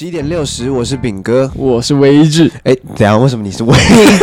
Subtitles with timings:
[0.00, 2.50] 到十一点六十，我是炳哥，我是威志。
[2.64, 3.74] 哎，等下，为什么你是威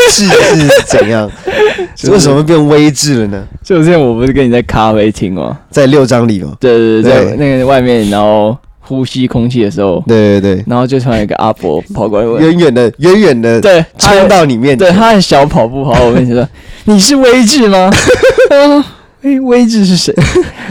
[0.09, 1.30] 志是怎样？
[1.94, 3.48] 就是、为什么变威志了呢？
[3.63, 5.55] 就之前我不是跟你在咖啡厅吗？
[5.70, 6.53] 在六张里吗？
[6.59, 16.48] 对对对，在那个外面，然后呼吸空气的时候，对对对，然后就突然有一个阿伯跑过来问，远远的，远远的，对，冲到里面，对，他很小跑步跑，我跟你说，
[16.86, 17.91] 你是威志吗？
[19.22, 20.12] 哎，威志是谁？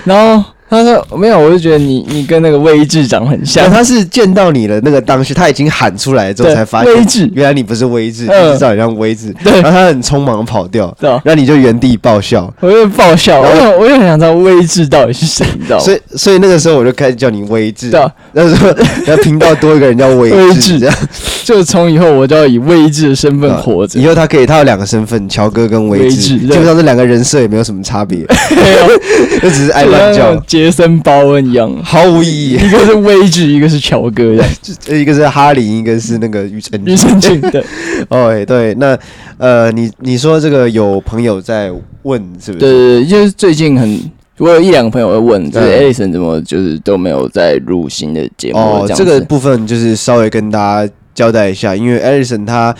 [0.02, 0.44] 然后。
[0.68, 3.70] 他说没有，我就觉得你你跟那个威志长很像。
[3.70, 9.32] 他是见到你的那个当时，他已经喊出来之后才发现，威志原来你不是威志，你知道你像威志。
[9.44, 15.84] 对，然后他很匆忙跑掉，对，然后你就原地爆笑，我就爆笑，我就我就很想知道威志到底是谁，你知道吗？
[15.84, 18.00] 所以所以那个时候我就开始叫你威志，对，
[18.32, 18.68] 那时候
[19.06, 20.96] 要频道多一个人叫威志， 这样，
[21.44, 24.00] 就从以后我就要以威志的身份活着。
[24.00, 28.18] 以后他可以，他有两个身份，乔哥跟威志，基本上这两个人设也没有什么差别，
[29.40, 31.46] 就只是爱乱叫，杰森鲍恩。
[31.46, 34.34] 一样毫无意义，一个是威志，一个是乔哥，
[34.88, 37.40] 一个是哈林，一个是那个庾澄庾澄庆。
[37.40, 37.64] 对，
[38.08, 38.98] 哦，对，那
[39.38, 41.70] 呃，你你说这个有朋友在
[42.02, 42.58] 问，是不是？
[42.58, 44.00] 对对对，就是最近很，
[44.38, 48.58] 我有一两个朋友会问，就是 Edison 怎么就是都没有在录新的节目？
[48.58, 52.74] 哦，这个部分就是稍微跟大家交代一下，因为 Edison 他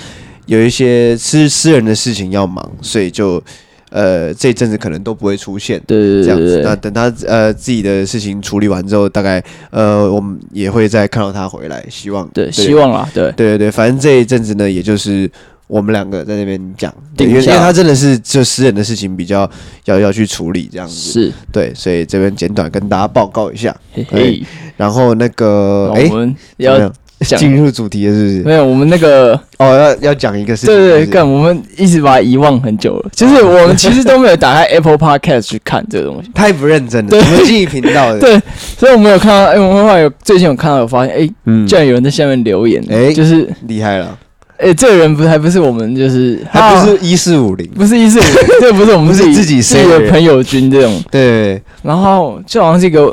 [0.47, 3.41] 有一些私私人的事情要忙，所以就。
[3.91, 6.61] 呃，这一阵子可能都不会出现，对对对，这样子。
[6.65, 13.31] 那等他呃自己的事情处理完之后，大概呃我们也会再看到他回来，希望对，希望啊，对。
[13.33, 15.31] 对对对，反正这一阵子呢，也就是
[15.69, 19.49] 我们两个在那边讲，因为因为他真的是就私人的事情比较
[19.85, 21.33] 要要去处理这样子，是。
[21.53, 24.43] 对，所以这边简短跟大家报告一下，嘿嘿，
[24.77, 26.11] 然后那个哎，
[26.57, 26.93] 要。
[27.39, 28.43] 进入主题了是不是？
[28.43, 30.75] 没有，我们那个哦，要要讲一个事情。
[30.75, 33.11] 对对对，干，我们一直把它遗忘很久了。
[33.15, 37.11] 就是 我们其实都没有打开 Apple Podcast 去看这个东西，太不认真了。
[37.11, 38.21] 对，我们自己频道的。
[38.21, 38.39] 对，
[38.79, 44.19] 所以我们有看到，哎，我们后来有最近有看到，有发现，哎，嗯，居然有人在下面留言，哎，就是厉害了。
[44.59, 51.03] 哎，这个人不是还不是我们，就是还不是一四五零，不是一四五零，这不是我们自己自己自己的朋友军这种。
[51.11, 53.11] 对，然后就好像是一个。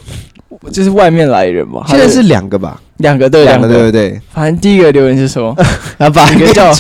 [0.72, 4.22] 就是外面来人嘛，现在是两个吧，两个对，两个对对对。
[4.34, 5.56] 反正第一个留言是说，
[5.98, 6.72] 然 后把一个叫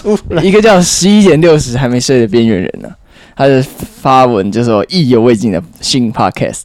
[0.41, 2.89] 一个叫十一点六十还没睡的边缘人呢，
[3.35, 3.61] 他就
[4.01, 6.61] 发文就说意犹未尽的新 podcast。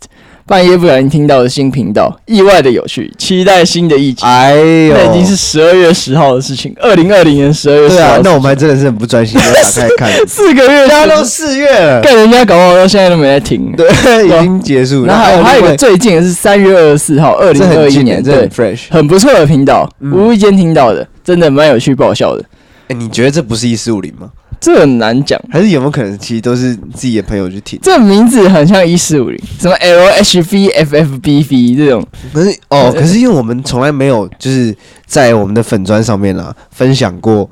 [0.48, 4.24] 半夜不小心听到的新频道，意外的有趣，期待新的一集。
[4.24, 8.12] 哎呦，那已经是十二月十号的事情，二零二零年十二月十号。
[8.12, 10.10] 对啊，那我们还真的是很不专心，打开看。
[10.26, 13.70] 四个月，大家都四月了，看人家搞不好到现在都没在听。
[13.76, 13.86] 对，
[14.26, 15.08] 已经结束了。
[15.08, 18.48] 然后还有还有一个最近的是三月二十四号，二零二一年，对，
[18.88, 22.42] 很不错的频道，无意间听到的，真的蛮有趣爆笑的。
[22.88, 24.30] 哎，你觉得这不是一四五零吗？
[24.60, 27.78] 这很难讲，还是有没有可能，其实都是自己的朋友去听？
[27.82, 32.04] 这名字很像一四五零，什么 L H V F F B V 这种。
[32.32, 34.74] 可是哦，可是因为我们从来没有就是
[35.06, 37.48] 在我们的粉砖上面啦分享过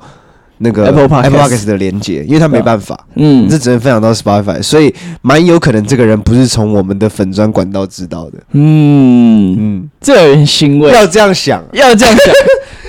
[0.59, 8.39] 那个 Apple Podcast 的连接，因为他没办法，嗯，这只能分享到 Spotify，所以蛮有可能这个人不是从我们的粉砖管道知道的。
[8.53, 12.33] 嗯嗯，这有点欣慰，要这样想，要这样想。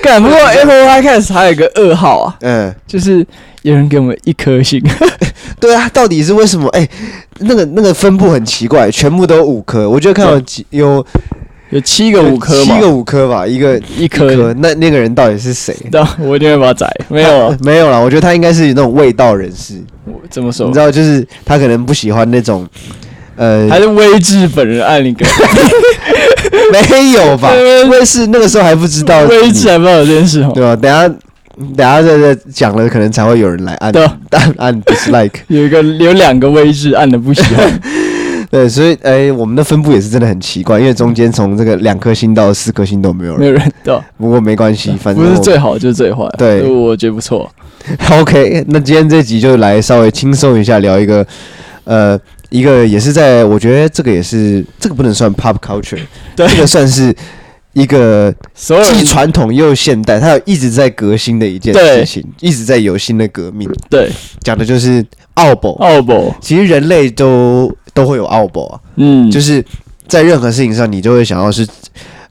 [0.02, 3.26] 干，不过 Apple Podcast 还有一个噩耗啊，嗯，就是。
[3.62, 4.80] 有人给我们一颗星，
[5.60, 6.68] 对啊，到底是为什么？
[6.70, 6.90] 哎、欸，
[7.40, 9.90] 那个那个分布很奇怪，全部都五颗。
[9.90, 11.04] 我觉得看到几有
[11.70, 14.54] 有七个五颗，七个五颗吧，一个一颗。
[14.54, 15.76] 那那个人到底是谁？
[16.20, 16.96] 我一定会把他宰。
[17.10, 17.98] 没有，没有啦。
[17.98, 19.74] 我觉得他应该是那种味道人士。
[20.06, 20.68] 我怎么说？
[20.68, 22.66] 你知道，就是他可能不喜欢那种，
[23.38, 25.24] 呃，还是威志本人按一个？
[26.72, 27.50] 没有吧？
[27.88, 30.76] 威志那个时候还不知道， 威志还不知道这件事，对吧？
[30.76, 31.10] 等下。
[31.76, 37.80] 等下再再讲了，可能才会有人来按对按按 dislike，有一个有两个位置按的不喜欢，
[38.48, 47.50] 对，所以哎、欸，我们的分布也是真的很奇怪，因为中间从这个两颗星到四颗星都没有人，没有人对，不过没关系，反正不是最好就是最坏，对，我觉得不错。
[48.12, 51.26] OK，那今天这集就来稍微轻松一下，聊一个
[51.82, 52.16] 呃，
[52.50, 56.00] 一个也是在我觉得这个也是这个不能算 pop culture，
[56.36, 57.14] 对，这个算是。
[57.74, 63.70] 一个既传统又现代，它有一直在革新的一件事情，一直在有新的革命。
[63.88, 64.10] 对，
[64.40, 65.04] 讲的就是
[65.34, 65.70] 奥博。
[65.74, 68.80] 奥博，其实人类都都会有奥博啊。
[68.96, 69.64] 嗯，就是
[70.08, 71.64] 在任何事情上，你就会想要是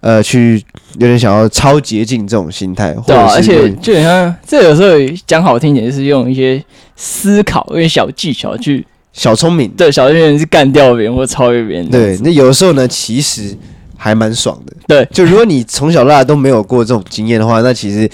[0.02, 0.62] 呃，去
[1.00, 2.94] 有点想要超捷径这种心态。
[3.06, 6.62] 对啊，而且就好像这有时候讲好听点，就是用一些
[6.98, 8.86] 思考、一些小技巧去
[9.18, 9.70] 小聪明。
[9.72, 11.90] 对，小聪明是干掉别人或超越别人。
[11.90, 13.54] 对，那有的时候呢，其实。
[14.00, 18.08] 还蛮爽的，对，就如果你从小到大都没有过这种经验的话，那其实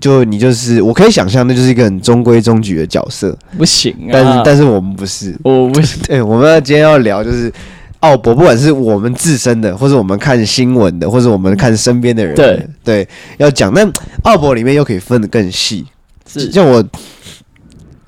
[0.00, 3.36] 就你就是，我可以想象，那就是一个很中规中矩的角色。
[3.58, 7.52] 不行啊，但是但是我们不是，我不是， 对，我们要今天要聊就是
[8.00, 13.70] 奥博，不管是我们自身的，或者我们看新闻的，或者我们看身边的人的，对对，要讲。
[13.74, 13.86] 那
[14.22, 15.84] 奥博里面又可以分得更细，
[16.26, 16.82] 是像我，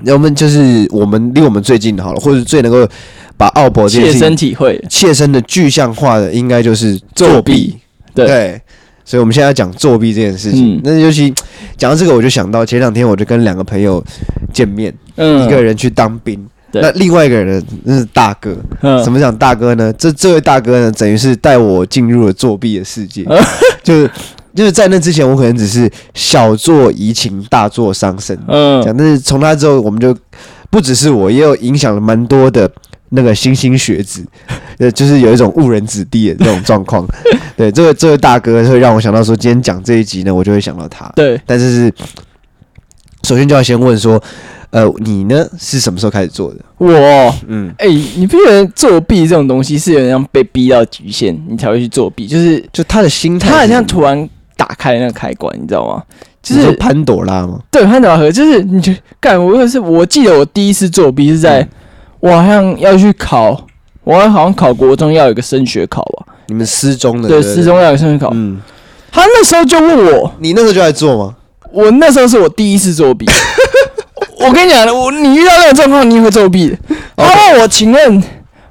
[0.07, 2.89] 我们就是我们离我们最近的好了，或者最能够
[3.37, 7.77] 把奥博切身体会、切身的具象化的，应该就是作弊。
[8.15, 8.63] 对，对，
[9.05, 10.77] 所以我们现在要讲作弊这件事情。
[10.77, 11.33] 嗯、那尤其
[11.77, 14.05] 讲到这个，我就想到前两天我就跟两个朋友
[14.53, 18.57] 见面，嗯，一个人去当兵，对那另外一个人呢，那是大哥。
[18.83, 19.93] 嗯，怎么讲大哥呢？
[19.95, 23.39] 这这位大哥呢，等于是带我进入了作弊的世界，嗯、
[23.83, 24.11] 就是
[24.55, 28.39] 就是在那之前，我可能只是小作怡情，大作伤身。
[28.49, 30.17] 嗯，讲，但是从他之后，我们就
[30.71, 32.71] 不只是我，也有影响了蛮多的。
[33.11, 34.23] 那个莘莘学子，
[34.77, 37.09] 呃，就是有一种误人子弟的这种状况。
[37.57, 41.11] 对，这位这位大哥会让我想到说，今天讲这一集呢，我就会想到他。
[41.17, 41.95] 对，但是是
[43.23, 44.23] 首先就要先问说，
[44.71, 46.61] 呃，你呢是什么时候开始做的？
[46.79, 46.89] 我，
[47.47, 52.27] 嗯，哎、欸，你不觉得作弊这种东西是有点像被逼到极限，你才会去作弊？
[52.27, 56.03] 就是就他的心态，他好像突然打开那个开关，你知道吗？
[56.43, 57.61] 就是潘朵拉吗？
[57.71, 61.61] 对，潘朵拉盒，就是你就干，我就是我记得我第一次作弊是在。
[61.61, 61.69] 嗯
[62.21, 63.65] 我好像要去考，
[64.03, 66.27] 我好像考国中要有一个升学考吧？
[66.49, 68.33] 你们师中的对，师中要有升学考。
[68.35, 68.61] 嗯，
[69.13, 71.37] 他那时候就问我，你那时候就在做吗？
[71.71, 73.25] 我那时候是我第一次作弊。
[74.39, 76.77] 我跟你讲，我你遇到那种状况，你也会作弊的。
[77.17, 78.23] 他问我，请问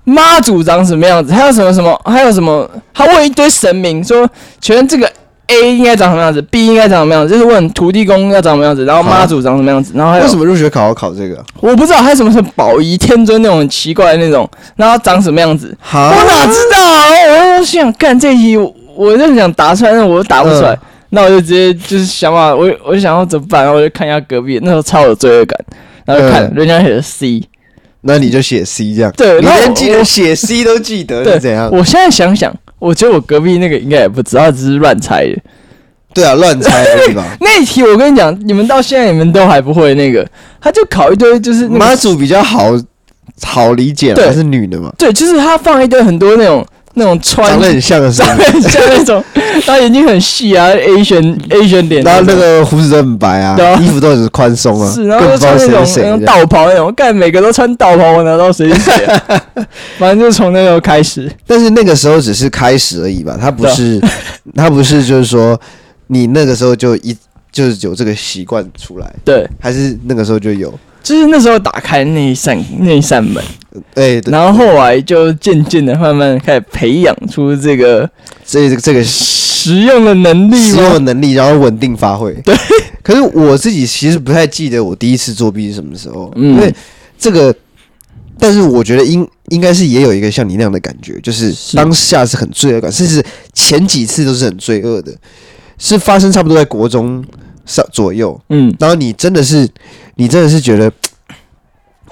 [0.04, 1.34] 妈祖长什么样子？
[1.34, 2.00] 还有什么什么？
[2.06, 2.69] 还有什么？
[2.94, 4.30] 他问一堆神明说，
[4.62, 5.10] 请问这个。
[5.50, 7.34] A 应该长什么样子？B 应该长什么样子？
[7.34, 11.42] 就是问土地公要长什么样子，然后妈祖长什么样子，然后还有为什么入学考要考这个？
[11.62, 15.74] 我不知道，还有什么是宝仪天尊那种很奇怪的那种，然后长什么样子？
[15.80, 17.08] 哈我哪知道啊？
[17.30, 20.78] 我就想干这题，我就想答出来，但我又答不出来，
[21.09, 23.63] 那、嗯、我就直接就是想法，我我就想要怎么办？
[23.63, 25.57] 然后我就看一下隔壁，那时候超有罪恶感，
[26.06, 27.44] 然后就看、嗯、人家写的 C，
[28.01, 29.12] 那你就写 C 这样。
[29.15, 31.69] 对，你连记得写 C 都记得是怎样？
[31.71, 35.38] 我现在想想，我觉得我隔壁那个应该也不知道，只是乱猜的。
[36.13, 37.24] 对啊，乱猜对吧？
[37.42, 40.27] 那一题我跟你讲，你们到现在你们都还不会那个，
[40.59, 42.71] 他就考一堆，就是妈祖比较好
[43.44, 44.92] 好理解，还，是女的嘛？
[44.98, 46.65] 对，就是他放一堆很多那种
[46.97, 49.23] 那种穿长得很像的，长得很像那种，
[49.65, 59.41] 他眼睛很细啊，Asian Asian 脸，然后那个胡子都很白啊，衣服都很宽松啊，是，然后就穿那种那种道袍那种，干每个都穿道袍，我哪知道谁是谁啊？
[59.97, 64.01] 反正就从那时候开始，但是那个时候只是开始而已吧，他不是，
[64.55, 65.59] 他不是就是说。
[66.09, 67.13] 你那个时候就一
[67.51, 70.73] 就是有这个习惯出来，对，还是那个时候就有，
[71.03, 73.44] 就是那时候打开那一扇那一扇门，
[73.95, 78.09] 哎，然后后来就渐渐的慢慢开始培养出这个
[78.45, 82.33] 这这个实用的能力，实用的能力，然后稳定发挥。
[82.44, 82.56] 对，
[83.03, 86.74] 可是我自己其实不太记得我第一次作弊是什么时候，嗯，因为
[87.18, 87.53] 这个，
[88.39, 93.23] 但是我觉得应应该是也有一个像你那样的感觉，就是当下是很罪恶感，甚至
[93.53, 95.13] 前几次都是很罪恶的。
[95.80, 97.23] 是发生差不多在国中
[97.63, 99.69] 上左右，嗯，然后你真的是，
[100.15, 100.91] 你真的是觉得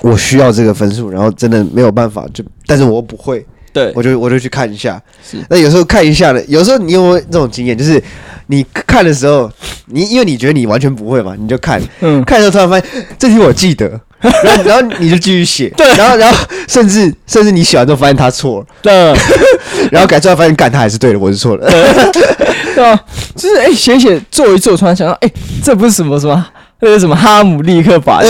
[0.02, 8.02] 我需要这个分数，然后真的没有办法，就但是我不会，对，我就我就去看一下，是，那有时候看一下呢，有时候你有没有这种经验，就是
[8.48, 9.50] 你看的时候，
[9.88, 16.38] 你因为你觉得你完全不会嘛，你就看，嗯，看的时候突然发现这题我记得， 然后然后你就继续写，对，然后然后
[16.68, 18.94] 甚至甚至你写完之后发现他错了，对，
[19.92, 21.70] 然后改出来发现干他还是对的，我是错的。
[21.70, 22.26] 对。
[22.76, 22.94] 啊，
[23.34, 25.34] 就是哎，写、欸、写做一做，突然想到，哎、欸，
[25.64, 26.46] 这不是什么什么，
[26.82, 28.28] 那个什么哈姆立克法，奇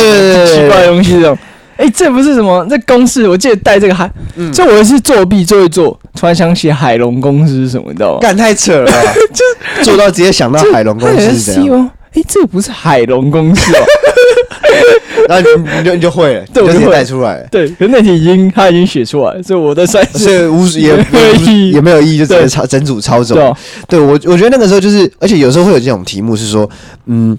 [0.67, 1.35] 怪的东西这种，
[1.77, 8.19] 哎、欸，这不是什么这公式，我记得带这个海，嗯，这我是作弊做一做，突然想起海龙公司是什么，你知道吗？
[8.21, 8.91] 干太扯了，
[9.33, 11.91] 就是做到直接想到海龙公司是怎样？
[12.13, 13.79] 哎、欸，这个不是海龙公司哦。
[15.27, 17.47] 然后你你就你就会了，对，我就带出来了。
[17.49, 23.35] 对，可是那题已经他已经写出来，所以我的算是无也没有意义，也没有意义，就直接抄整组抄走。
[23.35, 26.69] 对，对我我觉得那个时候就是，而且有时候会有这种题目是说，
[27.07, 27.35] 嗯，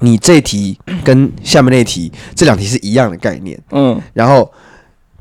[0.00, 4.50] 你这题跟下面那题这两题是一样的概念，嗯，然后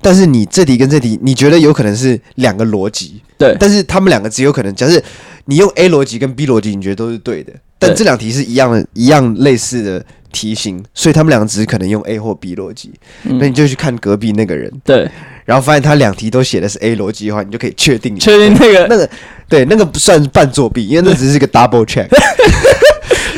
[0.01, 5.01] 但是你这题跟这题，你觉得有可能是两个逻辑，对，但是他们两个只有可能，假设
[5.45, 10.05] 你用 A 逻辑跟 B 逻辑，你觉得都是对的，但这两题是一样的，一样类似的。
[10.31, 12.91] 题型，所以他们两个只是可能用 A 或 B 逻辑，
[13.23, 15.09] 嗯、那你就去看隔壁那个人，对，
[15.43, 19.09] 然后发现他两题都写的是 A 逻辑的话，你就可以确定确定那个那个
[19.47, 22.07] 对那个不算半作弊，因为那只是一个 double check，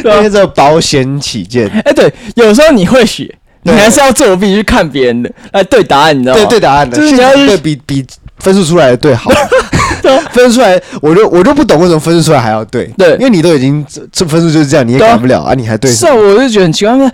[0.18, 1.68] 因为这保险起见。
[1.74, 6.42] 哎、欸，对，有时候你会写，你还是要作弊去看别人的来对答案，你知道吗？
[6.42, 8.06] 对对答案的，就是你要对比比
[8.40, 9.32] 分数出来的对好。
[10.32, 12.86] 分数出来，我就我就不懂为什么分数出来还要对？
[12.98, 15.92] 对，因为你都已经这这分数就是这样，你也改不了啊，啊，你还对？
[15.92, 17.12] 是啊，我就觉得很奇怪，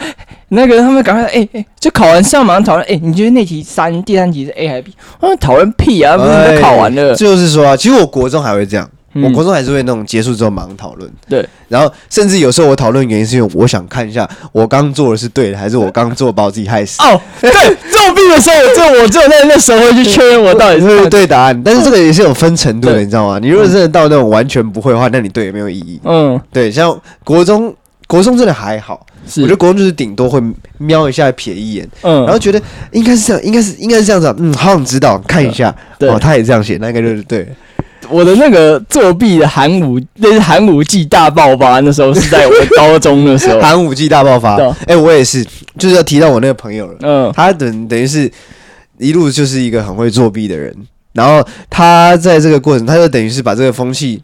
[0.49, 4.93] 那个他们赶快哎哎、就考完上马上讨论，哎、欸，你觉得那题三第三题是 A 还是 B？
[5.19, 7.13] 我说讨论屁啊，不是考完了。
[7.15, 8.89] 就是说啊，其实我国中还会这样。
[9.23, 17.01] 我国中还是会那种结束之后马上讨论，对，然后甚至有时候我讨论原因是因为我想看一下我刚做的是对的还是我刚做把我自己害死。
[17.01, 23.39] 哦，对，作弊的时候，就我只有在那时候会去确认我到底是不是对答案， 但是这个也是有分程度的，你知道吗？
[23.39, 25.99] 你如果真的到那种完全不会的话，那你对也没有意义。
[26.03, 27.73] 嗯，对，像国中，
[28.07, 29.05] 国中真的还好，
[29.37, 30.41] 我觉得国中就是顶多会
[30.77, 37.47] 瞄一下、瞥一眼，嗯，然后觉得应该是这样，应该是应该是这样子，嗯，好想知道看一下，哦，他也这样写，那应该就是对。
[38.09, 41.79] 我的那个作弊的寒武，那是寒武纪大爆发。
[41.81, 44.55] 那时候是在我高中的时候，寒武纪大爆发。
[44.61, 45.45] 哎、欸，我也是，
[45.77, 46.97] 就是要提到我那个朋友了。
[47.01, 48.31] 嗯，他等等于是
[48.97, 50.73] 一路就是一个很会作弊的人。
[51.11, 54.21] 然后他在这个过程，他就等于是把这个风气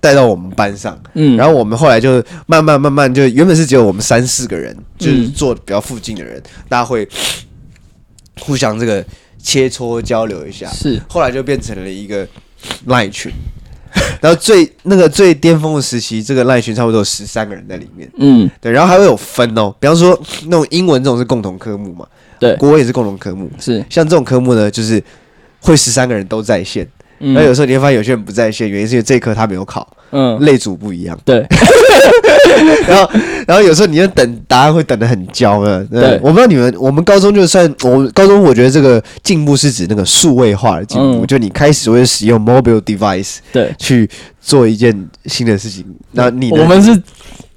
[0.00, 0.98] 带到我们班上。
[1.14, 7.08] 嗯，然后我们后来就慢慢慢慢，就原本是只有我们三四个人，就是坐比较附近的人，嗯、大家会
[8.40, 9.02] 互相这个
[9.42, 10.68] 切磋交流一下。
[10.68, 12.28] 是，后来就变成了一个。
[12.86, 13.32] 赖群，
[14.20, 18.10] 然后最那个最巅峰的时期，这个赖群差不多有十三个人在里面。
[18.18, 22.06] 嗯，对，然后还会有分哦，比方说那种英文这种是共同科目嘛，
[22.38, 23.84] 对，国文也是共同科目，是。
[23.88, 25.02] 像这种科目呢，就是
[25.60, 26.86] 会十三个人都在线。
[27.18, 31.44] 那、嗯、有时候你会发现有些人不在线，原因是因为这一科他没有考，嗯，类组不一样，对。
[32.86, 33.10] 然后，
[33.46, 35.84] 然后有时候你要等答案会等得很焦的。
[35.86, 44.08] 对，我不知道你们，我们高中就算我们高中，我觉得这个进步是指那个数位化的进步，嗯、就你开始会使用 mobile device，对，去
[44.40, 45.84] 做一件新的事情。
[46.12, 47.02] 那你我们是，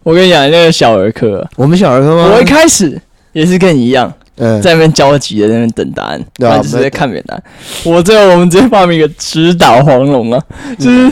[0.01, 2.31] 我跟你讲那个小儿科，我们小儿科吗？
[2.33, 2.99] 我一开始
[3.33, 4.11] 也是跟你一样。
[4.39, 7.43] 嗯，在那边焦急的在那边等答案，对啊，直接看别答案。
[7.83, 10.39] 我最后我们直接发明一个直捣黄龙啊，
[10.77, 11.11] 就是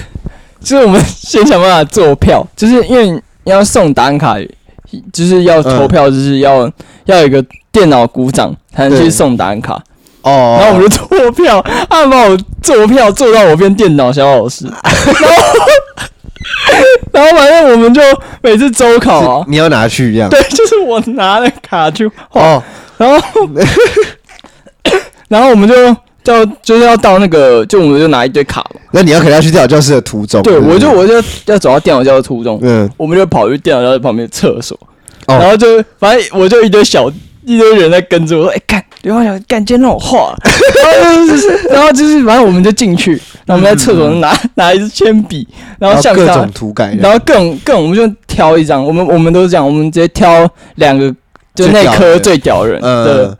[0.65, 4.35] 就是我们先想办法做票，就是因为要送答案卡，
[5.13, 6.69] 就是要投票，就是要
[7.05, 9.79] 要有一个电脑鼓掌才能去送答案卡。
[10.23, 14.65] 哦，然后我们就做票，他帮我做票做到我变电脑小老师，
[17.13, 18.01] 然后然后反正我们就
[18.41, 22.61] 每次周考啊，你要拿去一样，对，就是我拿了卡去哦。
[22.97, 23.49] 然后，
[25.27, 25.75] 然后我们就
[26.25, 28.81] 就就是要到那个，就我们就拿一堆卡嘛。
[28.91, 30.41] 那你要肯定要去电脑教室的途中。
[30.41, 31.13] 对，我就我就
[31.45, 32.59] 要走到电脑教室途中。
[32.63, 34.75] 嗯，我们就跑去电脑教室旁边的厕所，
[35.27, 35.67] 然后就
[35.99, 37.09] 反正我就一堆小
[37.45, 40.35] 一堆人在跟着我说：“哎，干刘华强，干今天让我画。
[41.69, 43.11] ”然后就是反正我们就进去，
[43.45, 48.83] 然后我们在厕所拿拿一支铅笔，然后像各种涂改，然后各种各种，我们就挑一张。
[48.83, 51.13] 我们我们都是这样，我们直接挑两个。
[51.55, 53.33] 就那科最屌人的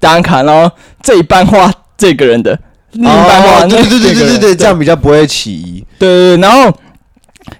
[0.00, 0.68] 答案卡，然后
[1.04, 2.58] 这一半画这个人的，
[2.92, 5.84] 另一半画那个人的，对对对对对对，这样比较不会起疑。
[5.98, 6.74] 对对对，然后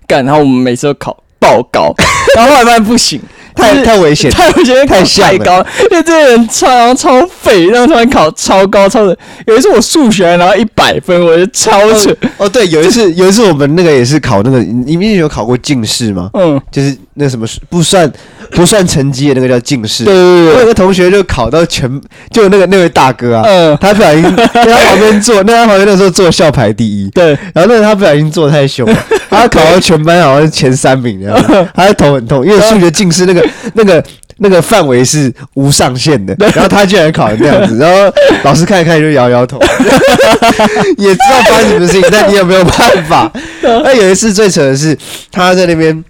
[0.07, 1.95] 干，然后我们每次都考爆高，
[2.35, 3.21] 然后后来发现不行。
[3.53, 5.59] 太太危险，太危险，太太高，
[5.91, 9.15] 因为这些人超超废，然后突然考超高，超的。
[9.47, 12.17] 有一次我数学拿到一百分，我就超扯。
[12.39, 16.31] 哦，对，有一次有一次我们那个也是考那个，你们有考过进士吗？
[16.35, 18.11] 嗯，就是那什么不算
[18.53, 20.05] 不算成绩的那个叫近视。
[20.05, 20.55] 对对对。
[20.55, 21.89] 我有个同学就考到全，
[22.31, 27.09] 就那个那位大哥啊，嗯，他不小心 在他旁边坐，那他旁边那时候坐校排第一。
[27.11, 27.29] 对。
[27.55, 28.89] 然后那个他不小心坐太凶，
[29.31, 33.47] 他考到全班好像是前三名这样，他的头很痛，因为数学近视那个。
[33.75, 34.03] 那个
[34.43, 38.11] 那个范围是无上限的，然后他居然考成这样子，然后
[38.43, 39.59] 老师看一看就摇摇头，
[40.97, 43.31] 也知道发生什么事情，但你有没有办法？
[43.63, 44.97] 那有一次最扯的是
[45.31, 46.03] 他在那边。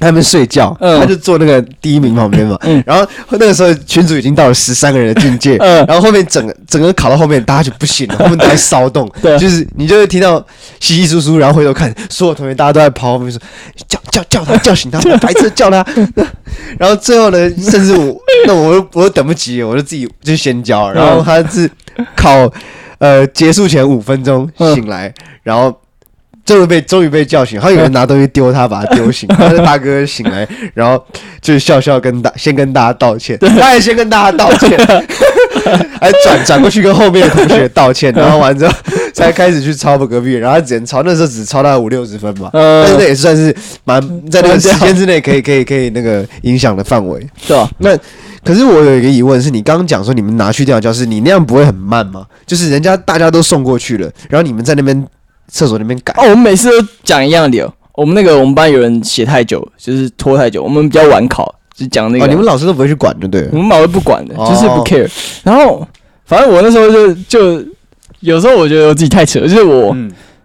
[0.00, 2.58] 他们睡觉，他就坐那个第一名旁边嘛。
[2.86, 10.44] 然后那个时候群主已经到了十三个人的境界，然后后面整个整个考到后面，大家就不行了， 后面都在骚动， 就是你就会听到
[10.80, 13.38] 稀稀疏疏，然后回头看，所有同学大家都在跑后面说
[13.86, 15.84] 叫叫叫他叫醒他，白痴叫他。
[16.78, 18.16] 然后最后呢，甚至我
[18.46, 20.90] 那我我都等不及，我就自己就先交。
[20.90, 21.70] 然后他是
[22.16, 22.50] 考
[22.98, 25.76] 呃结束前五分钟醒来，然后。
[26.50, 29.28] 终于被终于被叫醒，还有人拿东西丢他，把他丢醒。
[29.28, 31.00] 他的 大哥醒来，然后
[31.40, 34.76] 就笑笑跟大先跟大家道歉， 他也先跟大家道歉，
[36.00, 38.74] 还转转过去跟后面的同学道歉，然后完之后
[39.14, 43.54] 才开始去抄隔壁，然后他只能抄，那时候只抄到五六十分吧，但是那也算是
[43.84, 47.70] 蛮在那个时间之内可以可以可以那个影响的范围，对吧？
[47.78, 47.96] 那
[48.42, 52.26] 可是我有一个疑问是，你刚刚讲说你们拿去电脑教室，你那样不会很慢吗？
[52.44, 55.06] 就是人家大家都送过去了，然后你们在那边。
[55.50, 57.72] 厕所里面改哦，我们每次都讲一样的理由。
[57.94, 60.62] 我们那个我们班有人写太久，就是拖太久。
[60.62, 62.26] 我们比较晚考，就讲那个。
[62.26, 63.46] 你们老师都不会去管，对不对？
[63.52, 65.10] 我们老师不管的，就是不 care。
[65.42, 65.86] 然后，
[66.24, 67.64] 反正我那时候就就
[68.20, 69.94] 有时候我觉得我自己太扯，就是我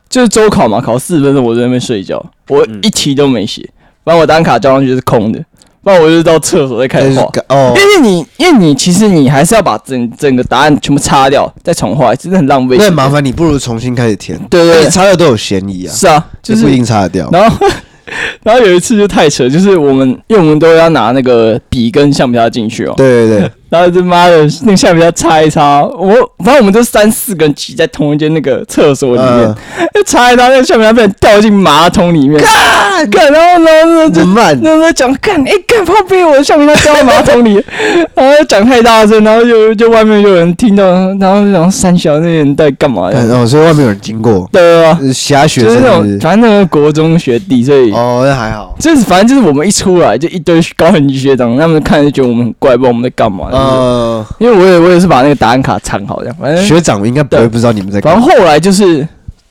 [0.10, 3.62] 就是周考嘛，考四分钟我在那边睡觉，我一题都没写，
[4.04, 5.40] 反正我单卡交上去就是空的。
[5.86, 7.30] 不然我就到厕所再开始画。
[7.50, 12.76] 哦，因为你因为你其实你还是要把整整个答案全部擦掉，再重画，真的很浪费。
[12.80, 14.36] 那麻烦你不如重新开始填。
[14.50, 15.94] 对对，对，擦掉都有嫌疑啊。
[15.94, 17.30] 是啊，就是不一定擦得掉。
[17.32, 17.68] 然后。
[18.44, 22.94] 然后有一次就太扯，就是我们因为我们都要拿那个笔跟橡皮擦进去哦。
[22.96, 23.52] 对对对。
[23.76, 29.56] 然后他妈的，那个橡皮擦擦一擦，我反正我们都三四个人挤在同一间那个厕所里面，
[29.94, 32.42] 就擦一擦，那个橡皮擦被人掉进马桶里面。
[32.42, 37.62] 干干，然后然后就慢，然后讲干，哎干，怕被我的橡皮擦掉到马桶里，
[38.16, 40.84] 然后讲太大声，然后就就外面就有人听到，
[41.20, 43.12] 然后然后三小那些人在干嘛？
[43.12, 44.48] 然后所以外面有人经过。
[44.54, 48.74] 对啊，瞎学就是那种，反正那个国中学弟，所以哦，那还好。
[48.80, 53.50] 就是反正就是我们一出来就一堆高年级学长，他们看就觉得我们很怪，不知道我们在干嘛。
[53.66, 58.00] 嗯，因为我也我也是把那个答案卡藏好这样，反正学长应该不会不知道你们在。
[58.00, 59.08] 然后后来就是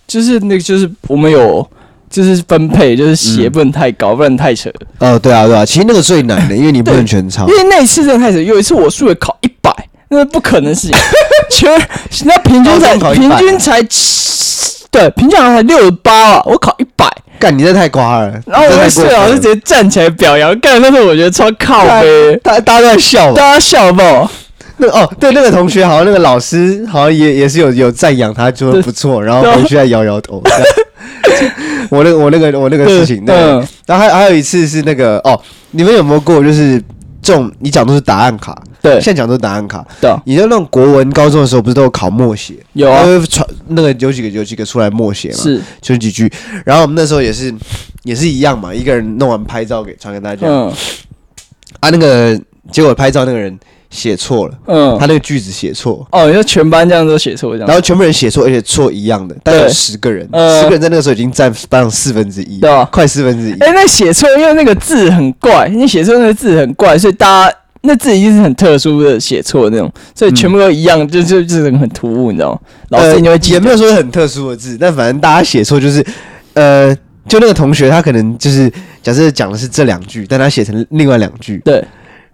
[0.07, 1.67] 就是那个就是我们有
[2.11, 4.71] 就是分配，就是鞋不能太高，不能太扯。
[4.99, 7.49] 哦，对啊对啊，其实那个最难的，因为你不能全抄。
[7.49, 9.75] 因为那一次真的太扯，有一次我数学考一百，
[10.09, 10.97] 那是不可能事情，
[11.51, 11.89] 全
[12.27, 13.99] 那平均才平均才七，
[14.95, 17.05] 对，平均好像才六十八啊，我考一百。
[17.41, 18.33] 干，你这太瓜了！
[18.47, 24.01] 然后我们室友就直接站起来表扬，干，那时候我觉得超靠背，大大家都在笑，大家笑不？
[24.77, 30.41] 那哦，对，那个同学好像那个老师好像也也是有有赞扬他，觉得不错，然后回去再摇摇头。
[31.91, 33.35] 我那个我那个我那个事情，对。
[33.87, 35.39] 然后还还有一次是那个哦，
[35.73, 36.81] 你们有没有过就是？
[37.23, 39.83] 中你讲都是答案卡，对，现在讲都是答案卡。
[39.99, 42.55] 对，你在那种国文高中的时候，不是都有考默写？
[42.75, 45.37] 有啊，传那个有几个有几个出来默写嘛？
[45.39, 46.31] 是，就几句。
[46.67, 47.53] 然后我们那时候也是
[48.03, 50.47] 也是一样嘛，一个人弄完拍照给传给大家。
[50.47, 50.71] 嗯。
[51.81, 52.39] 啊，那个
[52.71, 56.07] 结果拍照那个人写错了，嗯，他那个句子写错。
[56.13, 57.67] 哦，你说全班这样都写错这样。
[57.67, 62.87] 然后全部人写错，而且错一样的，大概有十个人，十个人在那个时候已经占班上四分之一，对吧？
[62.93, 63.53] 快四分之一。
[63.61, 67.57] 哎，那写错，因为那个字很怪，你写错那个字很怪，所以大家。
[67.87, 72.59] 那字一定是很特殊的写错那种，所以全部都一样，就就就是很突兀，你知道吗？
[72.89, 76.03] 老师你会记，也没有说很特殊的字，但反正大家写错就是，
[76.55, 76.97] 呃，
[77.29, 81.85] 就那个同学他可能就是假设讲的是这两句，但他写成另外两句，对，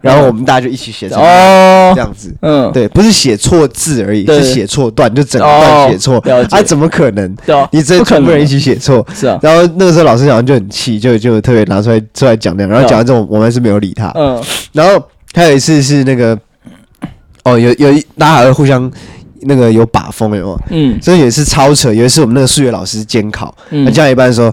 [0.00, 1.92] 然后我们大家就一起写成哦。
[1.96, 6.18] 这样子，嗯，对，不是写错字而已，是写错段，就整段写错，
[6.50, 7.36] 啊，怎么可能？
[7.72, 9.36] 你这全部人一起写错，是啊。
[9.42, 14.40] 然后那个时候老师好像就很气，就就特别拿出来出来讲那样，然后讲完之后我们还是没有理他，嗯，
[14.72, 15.02] 然后。
[15.34, 16.38] 还有一次是那个，
[17.44, 18.90] 哦，有有一大家还会互相
[19.42, 20.60] 那个有把风，有没有？
[20.70, 24.52] 嗯，所以有一次超扯，有一次我们那个数学老师监考，嗯、他讲一半说，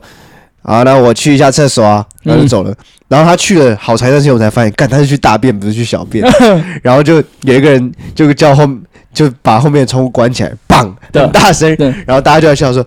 [0.62, 2.72] 啊，那我去一下厕所啊，然后就走了。
[2.72, 2.76] 嗯、
[3.08, 6.24] 然后他去了好长一段时间，我才发现，干他是去大便，不是去小便。
[6.84, 8.68] 然后就有一个人就叫后
[9.14, 12.86] 就把后面的窗户关起来，砰，很大声，然后大家就在笑说，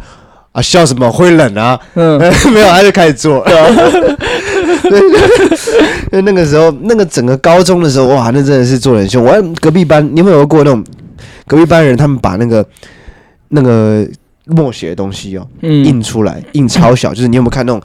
[0.53, 1.11] 啊，笑什么？
[1.11, 1.79] 会冷啊？
[1.95, 2.17] 嗯，
[2.53, 3.45] 没有，他就开始做。
[4.91, 5.01] 对，
[6.13, 9.25] 因为那个时候，那个整个高中的时候，哇，那真的是做得很凶。
[9.25, 10.85] 我隔壁班，你有没有过那种
[11.47, 11.97] 隔壁班人？
[11.97, 12.67] 他们把那个
[13.49, 14.07] 那个。
[14.47, 17.81] 默写的东西哦，印出来印超小，就是你有没有看那种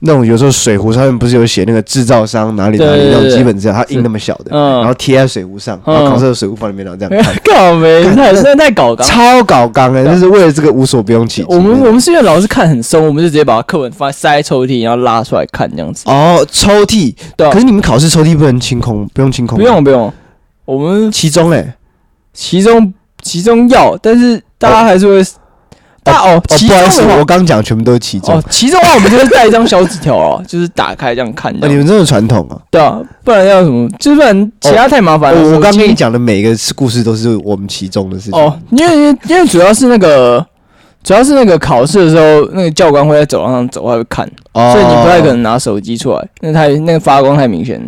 [0.00, 8.04] 那种有时候水壶上面不是有写那个制造商哪里哪里那种基本资料，它印那么小的，然后贴在水壶上，然后考试的水壶放里面，然后这样看， 搞没？
[8.14, 10.04] 太真的太搞刚，超搞刚哎！
[10.04, 11.46] 就是为了这个无所不用其极。
[11.48, 16.02] 我们我们是因为老师看很松，我们就直接把课本放塞抽屉，然后拉出来看这样子。
[16.06, 20.12] 哦，抽屉对，可是你们考试抽屉不能清空，不用清空，不用不用。
[20.64, 21.76] 我们其中哎，
[22.34, 25.24] 其中其中要，但是大家还是会。
[26.02, 28.42] 大哦，不好意思，我刚讲全部都是其中。
[28.48, 31.54] 其中的话，我们就是带一张小纸条哦，就是打开这样看。
[31.54, 32.56] 你们这么传统啊？
[32.70, 33.88] 对啊，不然要什么？
[33.98, 35.42] 就是不然其他太麻烦了。
[35.54, 38.40] 我刚跟你讲的每一个故事都是我们其中的事情。
[38.40, 40.44] 哦，因为因为因为主要是那个，
[41.04, 47.80] 主要是那个考试的时候，那个教官会在走廊上走，他会看，所以你不太可能拿手机出来，那太那个发光太明显。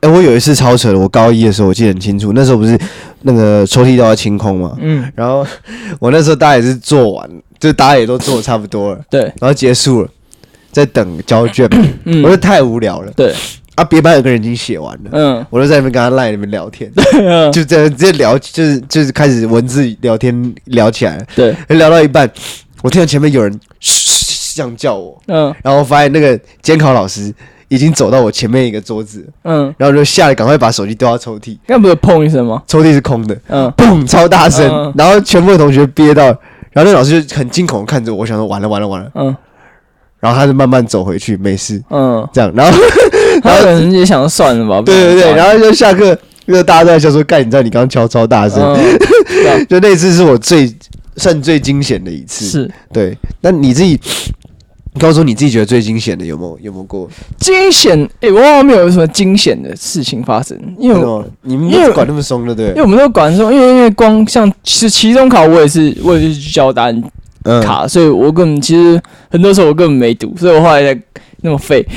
[0.00, 2.76] 哎，我有一次超扯的，我高一的时候我记得很清楚，那时候不是
[3.20, 5.46] 那个抽屉都要清空嘛，嗯，然后
[6.00, 7.30] 我那时候大概也是做完。
[7.62, 10.08] 就大家也都做的差不多了，对，然后结束了，
[10.72, 11.68] 在等交卷，
[12.04, 13.32] 嗯，我就太无聊了，对，
[13.76, 17.04] 啊，别班有个人已经写完了，嗯，我就在那边跟他赖那边聊天，对，
[17.54, 22.28] 就这样直接聊，就是就是开始文字聊天聊起来了，对，聊到一半，
[22.82, 27.32] 我听到前面有人嘘这样叫我，嗯，然后我发现那个监考老师
[27.68, 32.60] 已经走到我前面一个桌子，嗯，然后就吓得赶快把手机丢到抽屉，刚不是砰一声吗？
[32.66, 36.36] 抽屉是空的，嗯，砰，超大声，然后全部的同学憋到。
[36.72, 39.36] 然后那老师就很惊恐的看着我，我想说完了完了完了，嗯，
[40.20, 42.78] 然后他就慢慢走回去，没事，嗯，这样，然后
[43.42, 48.76] 他可能也想说算了吧，对对对，然后就下课，因为大家都在笑说，干，你知道你刚刚敲超大声，
[49.68, 50.74] 就那次是我最
[51.16, 54.00] 算最惊险的一次，是，对，那你自己你
[55.00, 57.08] 告诉我你自己觉得最惊险的有没有有没有过？
[57.38, 57.98] 惊险？
[58.20, 62.68] 哎、欸，我好像没有什么惊险的事情发生，因为我你们没有管那么松的，对？
[62.68, 67.02] 因为我们都管松，因为因为光像其实期中考我也是我也是去交答案
[67.62, 69.00] 卡，嗯、所以我根本其实
[69.30, 71.00] 很多时候我根本没读，所以我后来才
[71.40, 71.84] 那么废。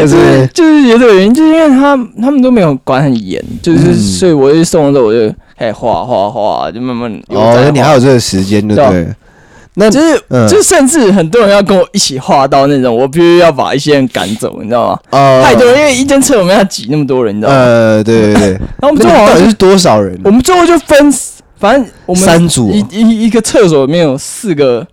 [0.00, 9.08] 就是就是有这个原因，就是因为他他们都没有管很严，就是、嗯、所以我一送的时候我就开始画画画，就慢慢哦，那你还有这个时间对不对？
[9.74, 14.98] 那就是，嗯、就甚至很多人要跟我一起画到那种，我必须要把一些人赶走，你知道吗？
[15.10, 17.58] 呃，太多人，因为一间厕所没要挤那么多人，你知道吗？
[17.58, 18.48] 呃，对对对。
[18.50, 20.20] 然后 我们最后好像是多少人？
[20.24, 21.14] 我们最后就分，
[21.58, 24.84] 反正我们三组，一一一个厕所里面有四个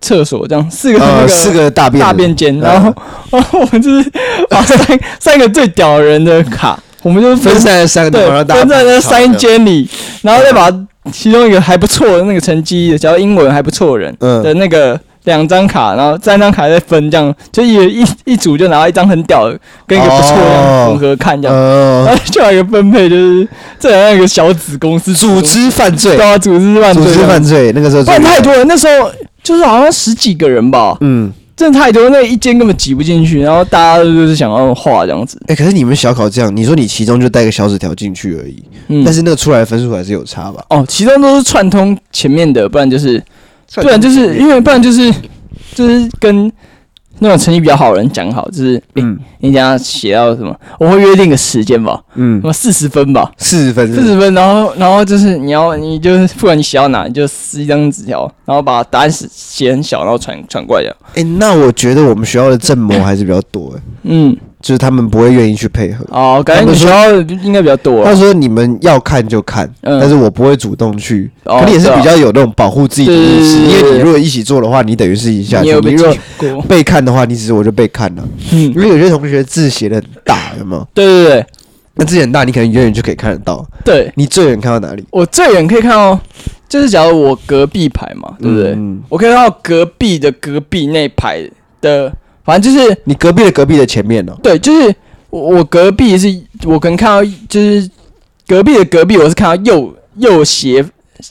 [0.00, 2.94] 厕所，这样四个那个四个大便大便间，然后
[3.30, 4.10] 然后我们就是
[4.48, 4.78] 把三
[5.18, 9.88] 三个最屌人的卡，我们就分散在三个分在那三间里，
[10.22, 10.70] 然后再把。
[11.12, 21.56] 其中一个还不错的那个成绩，只要英文还不错的人的那个两张卡，然后三张卡再分，这样就一一一组就拿到一张很屌的，跟一个不错的混合看这样，
[22.06, 23.46] 然后就有一个分配，就是
[23.78, 25.70] 这样一个小子公司组织。
[25.70, 29.10] 犯罪，对啊，组织犯罪，组织犯罪，那个时候犯太多了，那时候
[29.42, 31.32] 就是好像十几个人吧，嗯。
[31.60, 35.36] 真的太多，那一间根本挤不进去，然后大家就是想要画这样子。
[35.42, 40.64] 哎、欸，可是你们小考这样，你说你其中就带个小纸条进去而已，嗯，但是那个出来的分数还是有差吧？
[40.70, 43.22] 哦，其中都是串通前面的，不然就是，
[43.74, 45.12] 不然就是因为不然就是
[45.74, 46.50] 就是跟。
[47.20, 60.96] 那种成绩比较好的人讲好，就是嗯，你等下写到什么，我会约定个时间吧，嗯，什么四十分吧，四十分，四十分，然后然后就是你要，你就是不管你写到哪，你就撕一张纸条，然后把答案写写很小，然后传传过来的。
[61.14, 64.36] 哎，那我觉得我们学校的正模还是比较多，哎，嗯。
[64.60, 67.10] 就是他们不会愿意去配合哦，感觉你学校
[67.42, 68.04] 应该比较多。
[68.04, 71.30] 他说你们要看就看，但是我不会主动去。
[71.44, 75.62] 可能也是比较有那种保护自己的意识，因为你如果一起做的话，你等于是一下。
[75.62, 78.22] 你如果被看的话，你只是我就被看了。
[78.52, 80.86] 嗯，因为有些同学字写的很大，有没有？
[80.92, 81.46] 对对对，
[81.94, 83.66] 那字很大，你可能远远就可以看得到。
[83.84, 85.04] 对，你最远看到哪里？
[85.10, 86.18] 我最远可以看到，
[86.68, 88.78] 就是假如我隔壁排嘛，对不对？
[89.08, 91.48] 我可以看到隔壁的隔壁那排
[91.80, 92.12] 的，
[92.50, 94.32] 反正就是你隔壁的隔壁的前面哦。
[94.42, 94.94] 对，就是。
[95.30, 96.26] 我我隔壁是，
[96.64, 97.88] 我可能看到就是
[98.48, 100.84] 隔壁的隔壁，我是看到右右斜，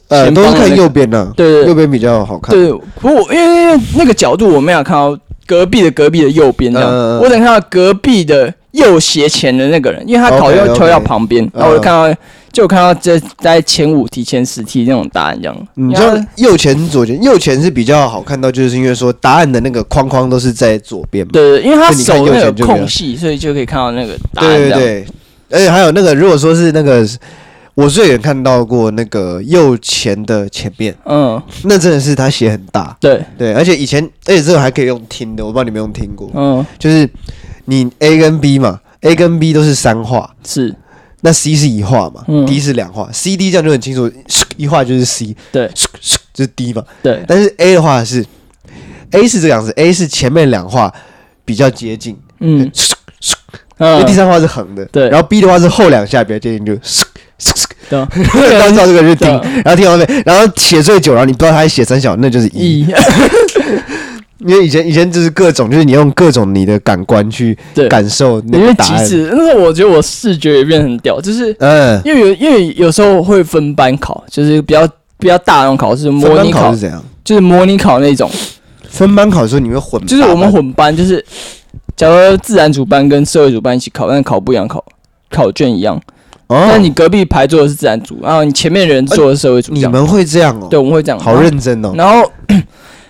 [0.08, 2.55] 呃，都是看右边的，对对，右边比较好看。
[2.55, 12.17] 对，不过因为因为那个角度我没有看到隔壁的隔壁的右边这样，我只能看到隔壁的右斜前的那个人，因为他考要抽到旁边，然后我就看到
[12.52, 15.68] 就看到这在前五题前十题那种答案这样。
[15.76, 21.32] 你知道右前左前，右前是比较好看到，就是因为说答案的那个框框都是在左边嘛。
[21.32, 24.58] 对，因为他手那个空隙，所以就可以看到那个答案。
[24.58, 25.06] 对对对，
[25.52, 27.08] 而且还有那个，如果说是那个，
[27.76, 32.98] 我最远看到过那个右前的前面，嗯，那真的是他写很大。
[33.00, 36.30] 对对，而且以前，而且这个还可以用听的，我不知道你没有听过。
[36.34, 37.10] 嗯，就是
[37.66, 40.76] 你 A 跟 B 嘛，A 跟 B 都是三画，是。
[41.21, 44.10] 那 C 是一画嘛，嗯，D 是两画，C D 这样就很清楚，
[44.58, 45.69] 一画就是 C，对，
[46.34, 47.23] 就是 D 嘛，对。
[47.27, 48.25] 但是 A 的话是
[49.12, 50.93] A 是这样子，A 是前面两画
[51.43, 52.71] 比较接近，嗯，
[53.79, 55.10] 因为第三画是横的，对。
[55.10, 56.75] 然后 B 的话是后两下比较接近，就，
[57.89, 58.05] 对。
[58.60, 59.29] 刚照这个就听，
[59.63, 60.05] 然后听完没？
[60.25, 62.86] 然后写最久，然后你不知道他写三小，那就是 E。
[64.39, 67.58] 因为以前以前就是各种，就是你用各种你的感官去
[67.89, 68.91] 感受那个答案。
[68.93, 77.04] 因为其实，那我觉得我视觉也变很屌，就是嗯，因为有因为有时候会分班考，就是比较比较大那种考试，模拟考是怎样？
[77.23, 78.32] 就是模拟考那种。
[78.88, 80.04] 分班考的时候你会混？
[80.06, 81.23] 就是我们混班，就是
[81.97, 84.84] 假如自然组班跟社会组班一起考，但考不一样，考
[85.30, 86.02] 考卷一样。
[86.47, 86.65] 哦。
[86.69, 89.73] 那你隔壁排坐的是自然组，然后你前面的人坐的是社会组。
[89.73, 90.67] 你们会这样哦？
[90.69, 91.19] 对，我们会这样。
[91.19, 91.93] 好认真哦。
[91.97, 92.32] 然后。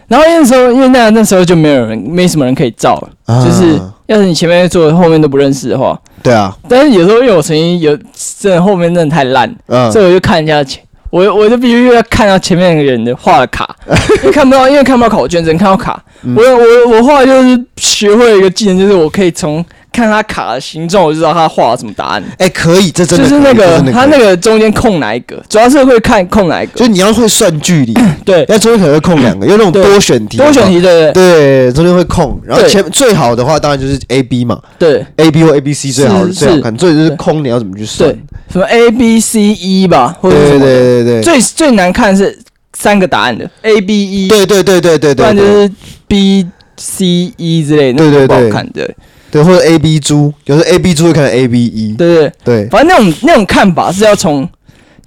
[0.09, 3.09] 然后那时候，因为那那时候就没有人，没什么人可以照了。
[3.33, 6.53] 啊、就是要是你前面坐，后面都不认识的话，对啊。
[6.67, 7.97] 但是有时候因为我曾经有，
[8.39, 13.73] 真的后面真的太烂，嗯、所以我就看人家前，我我就必须要看到前面那个人的画的卡，
[14.21, 16.03] 因为看不到，因为看不到考卷，只能看到卡。
[16.23, 19.63] 嗯、我我我后来就是学会了一个技能，就是我可以从。
[19.91, 22.23] 看他卡的形状，我就知道他画了什么答案。
[22.38, 26.80] 哎，可以，这真的就是那个他那个中间空哪一个，主要是会看空哪一个。
[26.80, 30.38] 就你要会算距离，对，那中间可能会空两个，因为那种多选题。
[30.38, 38.10] 多选题对对，中间会空，然后前最好的话当然就是 A B 嘛，对，A B 或 A B C 最好最好看，最就是空，你要怎么去算？
[38.52, 40.60] 什么 A B C E 吧，或者什么？
[40.60, 42.38] 对对对对，最最难看是
[42.73, 45.71] 三个答案的 A B E，对对对对对对，不然就是
[46.08, 46.47] B
[46.78, 48.95] C E 之类的，对对对，不好看对。
[49.31, 54.47] 对，或者 A B 猪，有时候 A B 猪会看 A B 一对对对，反正那种那种看法是要从，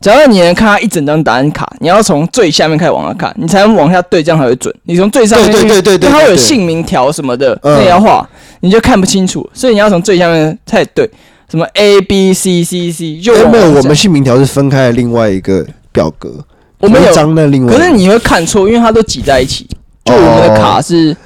[0.01, 4.73] 假如你能看他一整张答案卡，你要从最下面开始往下看，你才能往下对，这样才会准。
[4.85, 8.29] 你从最上面，对对对对它会有姓名条什么的，那也要画，
[8.61, 9.49] 你就看不清楚。
[9.53, 11.09] 所以你要从最下面才对，
[11.51, 16.45] 什么 A B C C C，就没有，我们姓名条是分开的另外一个表格，
[16.79, 19.67] 我们有张的另外，可是你会看错，因为它都挤在一起。
[20.05, 21.17] 就我们的卡是。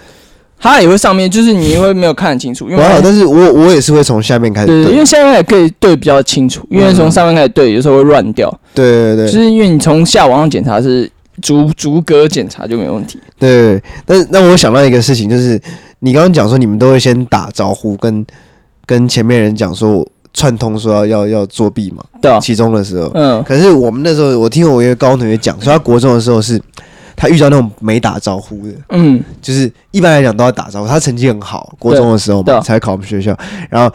[0.59, 2.69] 它也会上面，就是你会没有看得清楚。
[2.69, 8.53] 因为好，但是我我也是会从下面开始对，对，因为下面也可以对比较清楚，因为从上面开始对，有时候会乱掉。
[8.75, 11.09] 对对对，就是因为你从下往上检查是
[11.43, 13.21] 逐逐格检查就没问题。
[13.39, 15.61] 对，对，对，但是那我想到一个事情，就是
[16.01, 18.25] 你刚刚讲说你们都会先打招呼，跟
[18.87, 22.03] 跟前面人讲说串通说要要要作弊嘛？
[22.21, 26.61] 对啊，期中的时候，嗯，可是我们那时候，我听我一个高中同学讲，说他国中的时候是。
[27.17, 30.89] 他遇到那种没打招呼的，嗯，就是一般来讲都要打招呼。
[30.89, 33.35] 他成绩很好，国中的时候嘛，才考我们学校。
[33.71, 33.91] 然后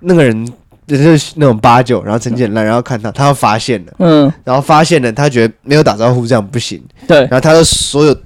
[0.00, 0.46] 那个人
[0.86, 7.18] 就是那种八九，然后成绩很烂，然后看他，他要发现了，嗯，然后发现了，他觉得没有打招呼这样不行，对。
[7.22, 8.16] 然后他的所有，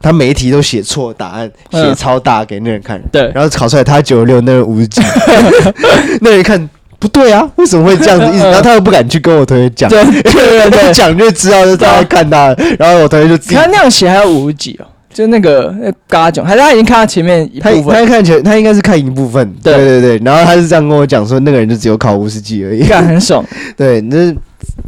[0.00, 3.30] 他每一题都写错答案，写超大给那人看，对。
[3.32, 5.00] 然后考出来他九十六，那人五十几，
[6.20, 6.68] 那人看。
[7.02, 8.26] 不对啊，为什么会这样子？
[8.32, 10.04] 一直，然后他又不敢去跟我同学讲，对，
[10.94, 13.56] 讲就知道是他在看他，然后我同学就自己。
[13.56, 23.44] 他那样写还有五十几哦，就那个那嘎囧，还是他已经看到前面一部分，他看前，他应该是看一部分，对对对，然后他是这样跟我讲说，那个人就只有考五十几而已，看很爽，
[23.76, 24.32] 对，那。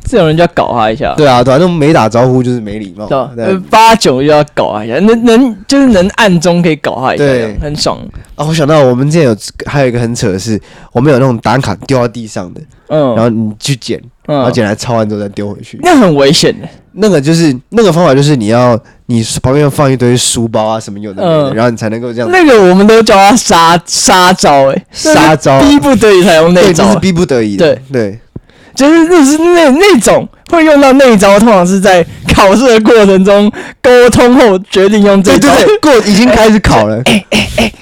[0.07, 7.99] 这种人就要搞他一下，对啊，对啊，那种没打招呼就是没礼貌，对，八九就要搞他一下，能能就是能暗中可以搞他一下，对，很爽。
[8.37, 8.45] 啊！
[8.45, 10.61] 我想到我们之前有还有一个很扯的是，
[10.93, 16.53] 我们有那种打卡丢到地上的，嗯，然后你去捡，然后捡来抄完之后再丢回去，那很危险。
[16.61, 16.69] 的。
[16.97, 22.31] 那个就是那个方法，就是你要你旁边要放一堆书包啊什么有的没的，然后你才能够这样。
[22.31, 27.77] 那个我们都叫他杀杀招，哎，杀招，逼不得已才用那招，是逼不得已，对。
[27.93, 28.19] 对。
[28.75, 35.49] 就是那是那那种会用到那一招，通常是在考试的过程中沟通后决定用这招。
[35.55, 37.01] 对对对，过已经开始考了。
[37.05, 37.73] 哎哎哎，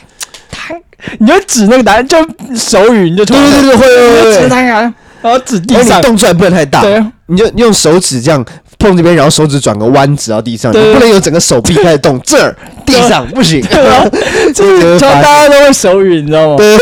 [0.50, 0.74] 他，
[1.18, 2.16] 你就指那个答案，就
[2.54, 4.40] 手语，你就对对对，会会会。
[4.42, 6.82] 指他呀，然后指地上，动作还不能太大。
[6.82, 8.44] 对，你就用手指这样
[8.78, 12.20] 碰这边，然后手指转个弯，指到地上，不能有整个手臂开始动。
[12.24, 13.60] 这儿地上不行。
[13.62, 14.04] 对啊，
[14.54, 16.56] 就是大家都会手语，你知道吗？
[16.56, 16.76] 对。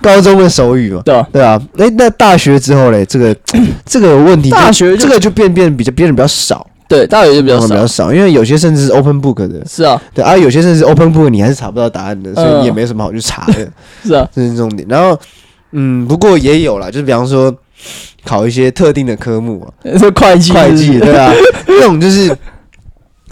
[0.00, 3.34] 高中的手语嘛，对啊，对啊，哎，那大学之后嘞，这个
[3.84, 13.68] 这个问题，大学这个就变变比较变得比较少，对，大学就比较少，比较少，因为有些甚至是 open book 的，是啊，对啊，有些甚至是 open book，你还是查不到答案的，所以你也没什么好去查的，
[14.04, 14.86] 是啊，这是重点。
[14.88, 15.18] 然后，
[15.72, 17.54] 嗯，不过也有啦，就是比方说
[18.24, 19.66] 考一些特定的科目啊，
[19.98, 21.32] 是会计，会计，对啊，
[21.66, 22.34] 那种就是。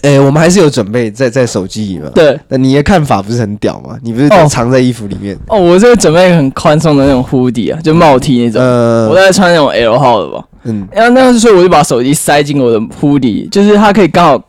[0.07, 2.09] 哎、欸，我们还是有准备在在手机里嘛？
[2.15, 3.97] 对，那你的看法不是很屌吗？
[4.01, 5.35] 你不是藏在衣服里面？
[5.47, 8.61] 哦，哦，我这个准备很宽松的那种 hoodie 啊，就帽 T 那种。
[8.61, 10.41] 呃，我在穿那种 L 号的吧。
[10.63, 14.41] 嗯，然后那个时候我就把手机塞进我的 hoodie，就是它可以刚好。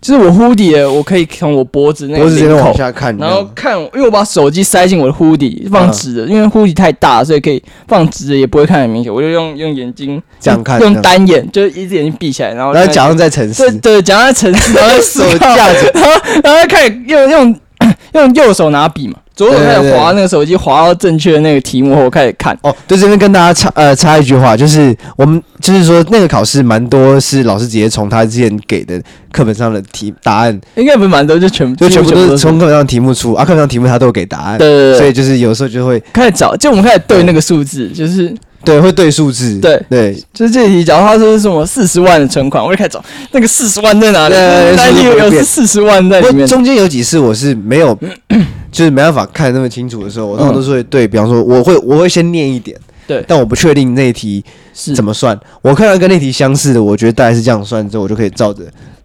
[0.00, 9.12] 就是我 hoodie，我可以从我脖子那个领口往下看，然后看，因为我把手机塞进我的 hoodie 放直的，因为 hoodie 太大，所以可以放直的，也不会看很明显。
[9.12, 16.10] 我就用用眼睛这样看，用单眼，就一只眼睛闭起来，然后然后假装在沉思，对对，假装在沉思，然后手架着，然后
[16.42, 17.56] 然后开始用用
[18.12, 19.14] 用右手拿笔嘛。
[19.34, 22.56] 左手开始划那个手机，划到正确的那个题目后，我开始看。
[22.62, 34.58] 哦，对，这边跟大家插呃插一句话，就是我们就是说那个考试蛮多是老师直接从他之前给的课本上的题答案，应该不是蛮多，就全就全部都是从课本上题目出啊，课本上题目他都有给答案。
[34.58, 38.32] 对对对，所以就是有时候就会开始找，就我们开始对那个数字，就是
[38.64, 46.46] 对会对数字，对对，就是这题，假如他说是什么四十万的存款，我就开始找那个四十万在哪里，哪里有四十万在里面。
[46.46, 47.98] 中间有几次我是没有。
[48.72, 52.74] 就是没办法看那么清楚的时候，我通常都是会对，比方说我会我会先念一点，
[53.06, 55.38] 对，但我不确定那一题是怎么算。
[55.60, 58.62] 我看到跟那题相似的，我觉得大概是这样算之后，我就可以照着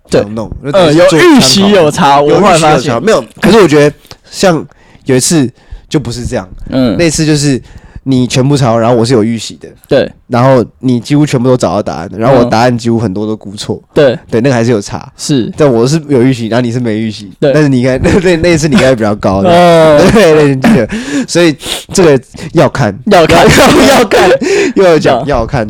[0.09, 0.49] 这样弄。
[0.71, 3.21] 呃，有预习有差，我后来发现没有。
[3.41, 3.93] 可是我觉得
[4.31, 4.65] 像
[5.03, 5.51] 有一次
[5.89, 7.61] 就不是这样，嗯，那次就是。
[8.09, 20.87] 你全部抄，然后我是有预习的，对，然后你几乎全部都找到答案的，然后我答案几乎很多都估错，对，对，那个还是有差，是，但我是有预习，然后你是没预习，对，但是你看 那那那次你应该比较高的， 哦，对对对，
[21.27, 21.53] 所以
[21.91, 22.17] 这个
[22.53, 24.29] 要看，要看，要看，
[24.75, 25.67] 又要讲要看，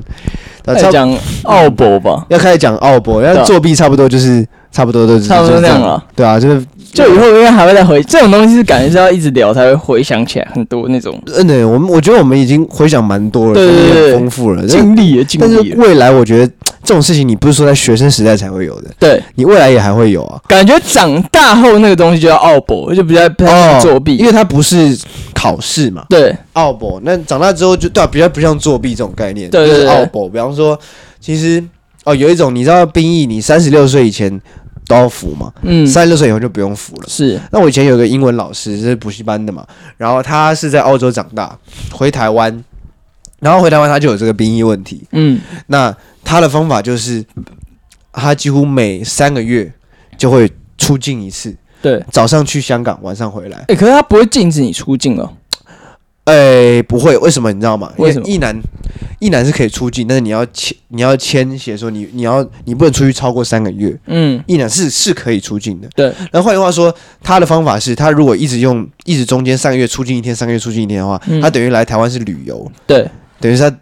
[0.91, 6.63] 讲奥博吧，要开始讲奥博，要作弊差不多就是差不多都是差不多那样了，对啊，就是。
[6.93, 11.21] 就以后应该还会再回这种东西，是感觉是要一直聊才会回想起来很多那种。
[11.35, 15.43] 嗯，对，我们我觉得我们已经回想蛮多了，对对对，丰富了，经历也，经历。
[15.43, 16.47] 但是未来我觉得
[16.83, 20.41] 这种事情你不是说在学生时代才会有的，对，你未来也还会有啊。
[20.47, 24.97] 感觉长大后那个东西就叫奥博，就比较不像作弊，因为它不是
[25.35, 26.05] 考试嘛。
[26.09, 29.49] 对，奥博，那长大之后就对啊，比较不像作弊这种概念。
[29.51, 30.79] 对对对，奥博，比方说，
[31.19, 31.61] 其实
[32.07, 34.41] 哦，有一种你知道兵役，你三十六岁以前
[34.87, 37.03] 都要服嘛，嗯，三十六岁以后就不用服了。
[37.07, 37.39] 是。
[37.51, 39.67] 那我以前有个英文老师是补习班的嘛，
[39.97, 41.59] 然后他是在澳洲长大，
[41.91, 42.63] 回台湾。
[43.39, 45.03] 然后回台湾，他就有这个兵役问题。
[45.11, 47.23] 嗯，那他的方法就是，
[48.11, 49.71] 他几乎每三个月
[50.17, 51.55] 就会出境一次。
[51.79, 53.63] 对，早上去香港，晚上回来。
[53.67, 55.31] 哎，可是他不会禁止你出境哦。
[56.27, 57.53] 哎，不会，为什么？
[57.53, 57.89] 你知道吗？
[57.95, 58.27] 为什么？
[58.27, 58.61] 一男，
[59.19, 63.97] 一男是可以出境，但是你要签，你要签写说你你要你不能出去超过三个月。
[64.07, 65.87] 嗯，一男是是可以出境的。
[65.95, 66.13] 对。
[66.33, 72.69] 那换句话说，他的方法是他如果一直用一直中间三个月出境一天，三个月出境一天的话，他等于来台湾是旅游。
[72.85, 73.09] 对。
[73.39, 73.73] 等于他，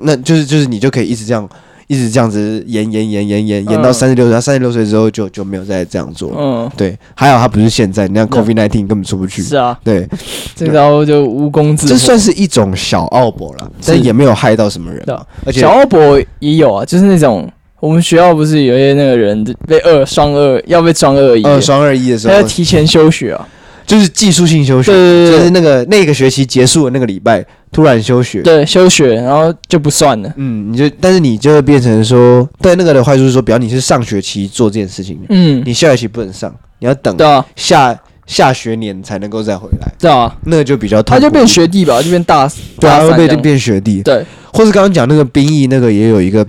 [0.00, 1.48] 那就是就是你就可以一直这样，
[1.88, 6.32] 一直这样子延延延延延延到三十六岁，他三十六岁之后就就没有再这样做。
[6.36, 9.42] 嗯，对，还好他不是现在，你像 COVID nineteen 根本出不去。
[9.42, 10.08] 是啊，对，
[10.54, 11.86] 这招就无功自。
[11.86, 15.02] 这算是一种小奥博了，但也没有害到什么人。
[15.44, 23.48] 而且小奥博也有啊，就是那种我们学校不是有些那个人被二双二要被双二一，二双二一的时候，他要提前休学啊。
[23.86, 27.46] 就是技术性休学，就是那个那个学期结束的那个礼拜
[27.76, 30.32] 突然休学，对，休学，然后就不算了。
[30.36, 37.14] 嗯，你就但是你就会变成说，对那个的坏处是说，比方你是上学期做这件事情，嗯，你下学期不能上，你要等
[37.54, 46.46] 下下学年才能够再回来，对啊，那个就比较他就变学弟吧，就变大，对啊，会被就变学弟，对，或是刚刚讲那个兵役，那个也有一个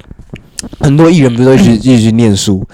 [0.80, 2.66] 很多艺人不是都一直一直去念书。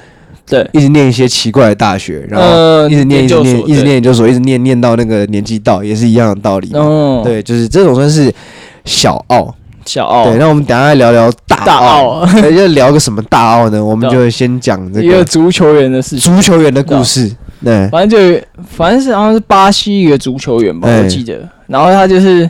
[0.46, 6.70] 对，一直念一些奇怪的大学，然后一直念一直念一直念研究所，一直念念到那个年纪到，也是一样的道理。
[6.74, 8.32] 哦，对，就是这种算是
[8.84, 10.26] 小奥，小奥。
[10.26, 13.82] 对，那我们等下来聊聊大奥，要 聊个什么大奥呢？
[13.84, 17.34] 我们就先讲这个一个足球员的事情，足球员的故事。
[17.64, 21.48] 对，反正就反正是好像是巴西一个足球员吧，我记得。
[21.68, 22.48] 然后他就是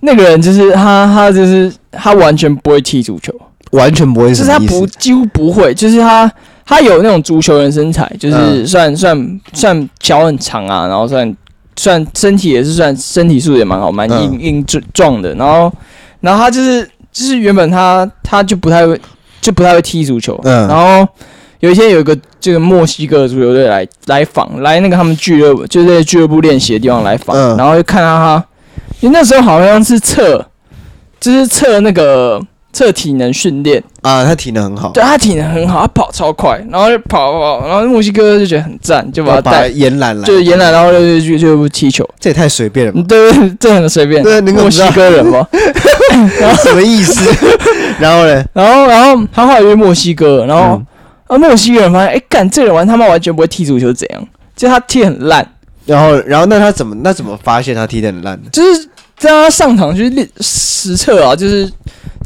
[0.00, 3.32] 那个人，就是他，他就是他完全不会踢足球，
[3.70, 6.30] 完全不会，就是他不几乎不会，就是他。
[6.68, 11.36] 他有那种足球人身材，就是算、嗯、算算脚很长啊，然后算
[11.76, 15.32] 算身体也是算身体素质也蛮好，蛮硬硬壮的。
[15.36, 15.72] 然后
[16.20, 19.00] 然后他就是就是原本他他就不太会
[19.40, 20.36] 就不太会踢足球。
[20.42, 20.66] 嗯。
[20.66, 21.06] 然后
[21.60, 28.44] 有一天有一个这个墨西哥足球队来来访，来那个他们俱乐部就在俱乐部练习的地方来访，嗯、然后就看到他，
[28.98, 30.44] 因为那时候好像是测，
[31.20, 32.40] 就是测那个。
[32.76, 45.48] 测体能训练啊，他体能很好，对他体能很好，他跑超快，然后就跑跑，然后墨西哥就觉得很赞，就把他带延揽来，就是延揽，然后就就就踢球，这也太随便了，对，这很随便，对，墨西哥人吗？
[46.38, 47.34] 然 后什么意思？
[47.98, 48.44] 然后呢？
[48.52, 50.78] 然后然后他后来约墨西哥，然后
[51.28, 54.22] 啊墨西哥人发现，哎，干这个人玩他妈完全不会踢足球，怎样？
[54.54, 55.46] 就他踢很烂，
[55.86, 58.50] 然后然后那他怎么那怎么发现他踢得很烂呢？
[58.52, 58.84] 就是
[59.16, 61.72] 在他上场去练实测啊，就是。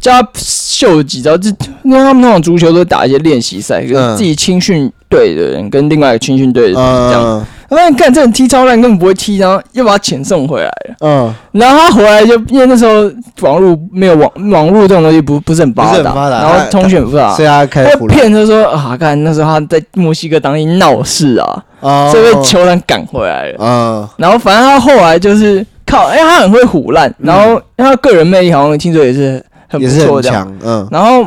[0.01, 1.49] 叫他秀几招，就
[1.83, 7.45] 因为他们那种足球都打一些练习赛，跟自己青训队的人跟另外一个青训队的人这样。
[7.69, 10.95] 他发现干这人踢超烂，根本不会踢，然后又把他遣送回来了。
[10.99, 13.09] 嗯，然后他回来就因为那时候
[13.39, 17.65] 网络没有网网络这种东西不不是很发达，然后通讯不发达，所以他
[18.09, 21.63] 骗他说啊，看那时候他在墨西哥当地闹事啊，
[22.11, 23.55] 所以被球员赶回来了。
[23.59, 29.41] 嗯，然后反正他后来就是靠，哎，他很会唬烂，然后因为他个人魅力好像听说也是。
[29.71, 31.25] 很不错，这样，嗯，然后，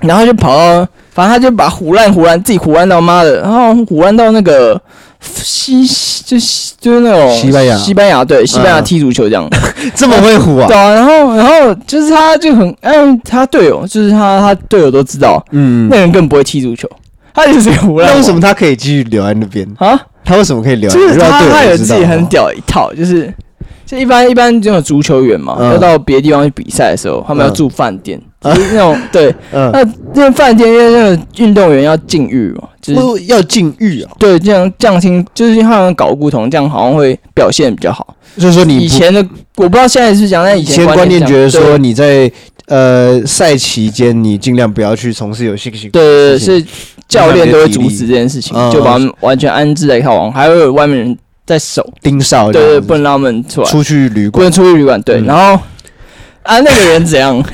[0.00, 4.80] 然后就跑到，反正他就把胡乱胡乱，自己胡乱到妈的，然后胡乱到那个
[5.20, 5.84] 西，
[6.24, 9.48] 就是就是那种西班牙，西班牙对，西班牙踢足球这样，
[9.96, 10.68] 这么会胡啊？
[10.68, 12.92] 对啊，然后，然后就是他就很，哎，
[13.24, 16.88] 他队友就是他，他队友都知道，嗯，那人根本不会踢足球，
[17.34, 18.08] 他就是胡烂。
[18.10, 20.00] 那为什么他可以继续留在那边啊？
[20.24, 20.88] 他为什么可以留？
[20.90, 23.34] 就是他，他有自己很屌一套，就是。
[23.88, 29.82] 就一般一般这种足球员嘛，要到别的地方去比赛的时候，他们要住饭店， 就是那种对，那
[30.14, 34.10] 那饭店因为那个运动员要禁欲嘛，就是要禁欲啊。
[34.18, 38.14] 对，这样降轻，就是好像搞不同，这样好像会表现比较好。
[38.36, 39.26] 就是说你以前的，
[39.56, 42.30] 我不知道现在是讲，但以前观念觉得说你在
[42.66, 45.90] 呃赛期间，你尽量不要去从事有性行为。
[45.92, 46.66] 对对对，是
[47.08, 51.18] 教练都会阻止这件事情，就把他们完全安置在一套房，还会有外面人。
[51.48, 53.66] 在守盯梢，对对，不能让他们出来。
[53.66, 55.00] 出去旅馆，不能出去旅馆。
[55.00, 55.58] 对，然后
[56.42, 57.42] 啊，那个人怎样？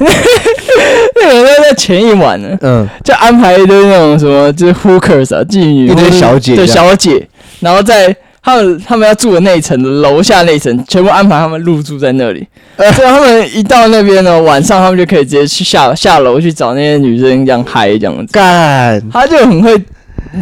[1.17, 7.25] 那个人在前一晚呢，嗯，就安排一堆那种什么，就是 hookers 啊，妓女，一堆小姐，对小姐，
[7.61, 12.45] 然后在他们他们要住的那一层楼下那一层，全部安排他们入住在那里。
[12.77, 18.33] 呃，所以他们一到那边呢，晚上他们就可以直接去下下楼去找那些女生这样嗨这样子。
[18.33, 19.73] 干，他就很会，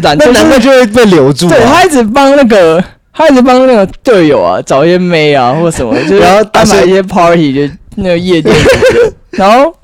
[0.02, 1.48] 那男的就会被留住。
[1.48, 2.82] 对，他一直帮那个，
[3.12, 8.54] 他一直帮那个队友啊找一些妹啊或什么， 就是然后安排一些 party 就那个夜店，
[9.32, 9.74] 然后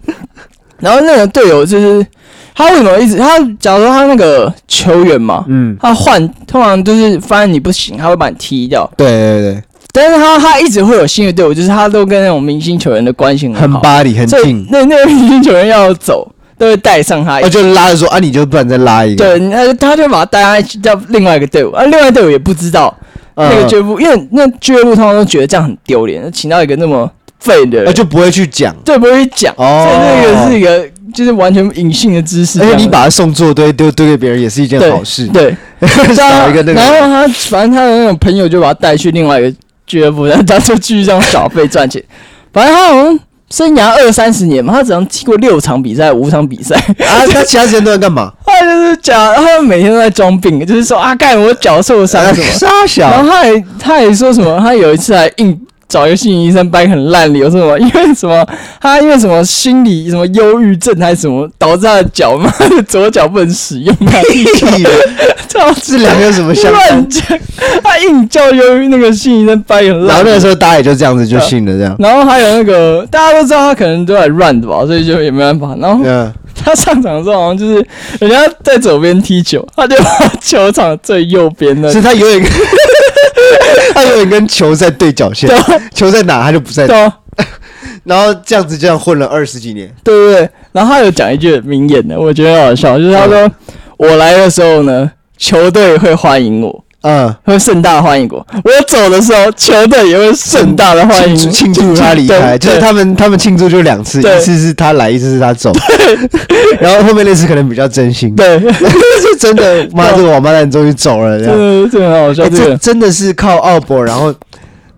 [0.78, 2.06] 然后那个队友就是。
[2.60, 3.38] 他为什么一直他？
[3.60, 8.84] 假如说他那个球员嘛，嗯，他换通常就是发现你不行，他会把你踢掉。
[8.96, 9.62] 对对对。
[9.92, 14.66] 但是他他一直会有新的队伍，就是他都跟那种明星球员的关系很好，很巴黎很近。
[14.72, 17.38] 那那个明星球员要走，都会带上他。
[17.42, 19.24] 我就拉着说啊，你就不然再拉一个。
[19.38, 22.92] 对，他就他就把他带上叫另外一个队伍，啊，另外队伍也不知道
[23.38, 29.54] 那个俱乐部，因为那俱乐部通常都觉得这样很丢脸，请到一个那么废的人，就不会去讲，对，不会去讲。
[29.56, 30.88] 哦，所以那个是一个。
[31.14, 35.26] 就是完全隐性的知识，而且你把他送做堆丢丢给别人也是一件好事。
[35.28, 35.56] 对，
[36.14, 36.74] 少一个那个。
[36.74, 42.00] 然后他反正他的那种朋友就把他带去另外一个俱乐部，然后他就继续这样小费赚钱。
[42.52, 43.18] 反正他好像
[43.50, 47.24] 生涯二三十年嘛，他只能踢过六场比赛，五场比赛啊。
[47.32, 48.30] 他其他时间都在干嘛？
[48.44, 53.10] 他就是讲，他每天都在装病，就是说啊，干我脚受伤什么 傻小。
[53.10, 55.58] 然后他也他也说什么，他有一次还硬。
[55.88, 57.78] 找一个心理医生掰很烂理由，什么？
[57.78, 58.46] 因为什么？
[58.80, 62.52] 他因为什么心理什么忧郁症还是什么，导致他的脚嘛，
[62.86, 63.96] 左脚不能使用。
[64.06, 64.22] 他
[65.82, 66.88] 这两个什么相关？
[66.88, 67.24] 乱讲！
[67.82, 70.08] 他硬叫忧郁那个心理医生掰很烂。
[70.08, 71.96] 然后那个时候大家也就这样子就信了这样。
[71.98, 75.74] 然后还有那个大家都知道他可能都在乱的吧，所以就也没办法。
[75.80, 76.04] 然后
[76.54, 77.84] 他上场的时候好像就是
[78.20, 82.46] 人家在左边踢球，他就把球场最右边的，是他有一个。
[83.94, 85.48] 他有点跟球在对角线，
[85.94, 87.12] 球在哪他就不在哪。
[88.04, 90.48] 然后这样子这样混了二十几年，对不对？
[90.72, 93.50] 然后他有讲一句名言的，我觉得很好笑，就是他说
[93.98, 102.58] ：“我来的时候呢，球队会欢迎我，嗯，会盛大欢迎我；我走的时候，球队也会盛大的欢迎庆祝他离开。
[102.58, 105.72] 就是他们他们庆祝就两次，一次是他来，一次是他走。
[106.80, 112.48] 然后后面那次可能比较真心，对。”是真的，妈，这个王八蛋终于走了，这样，这很好笑。
[112.48, 114.34] 这真的是靠奥博，然后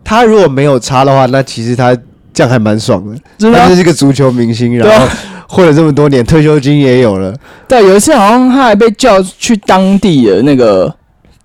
[0.02, 1.94] 他如果没有差的话，那其实他
[2.32, 3.52] 这样还蛮爽的。
[3.52, 5.06] 他就是一个足球明星，然后
[5.48, 7.34] 混了这么多年，退休金也有了。
[7.68, 10.92] 对，有一次好像他还被叫去当地的那个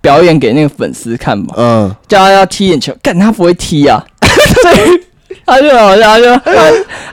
[0.06, 4.04] 表演给那个粉丝看嘛，嗯，叫他要踢眼球，干他不会踢啊，
[4.62, 5.00] 所以
[5.44, 6.52] 他就好像他就他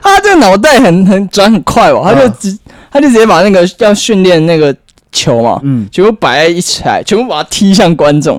[0.02, 2.56] 他这个脑袋很很转很快哦，他就直
[2.92, 4.72] 他就直接把那个要训练那个。
[5.16, 8.36] 球嘛，嗯，全部摆在一起来，全部把它踢向观众，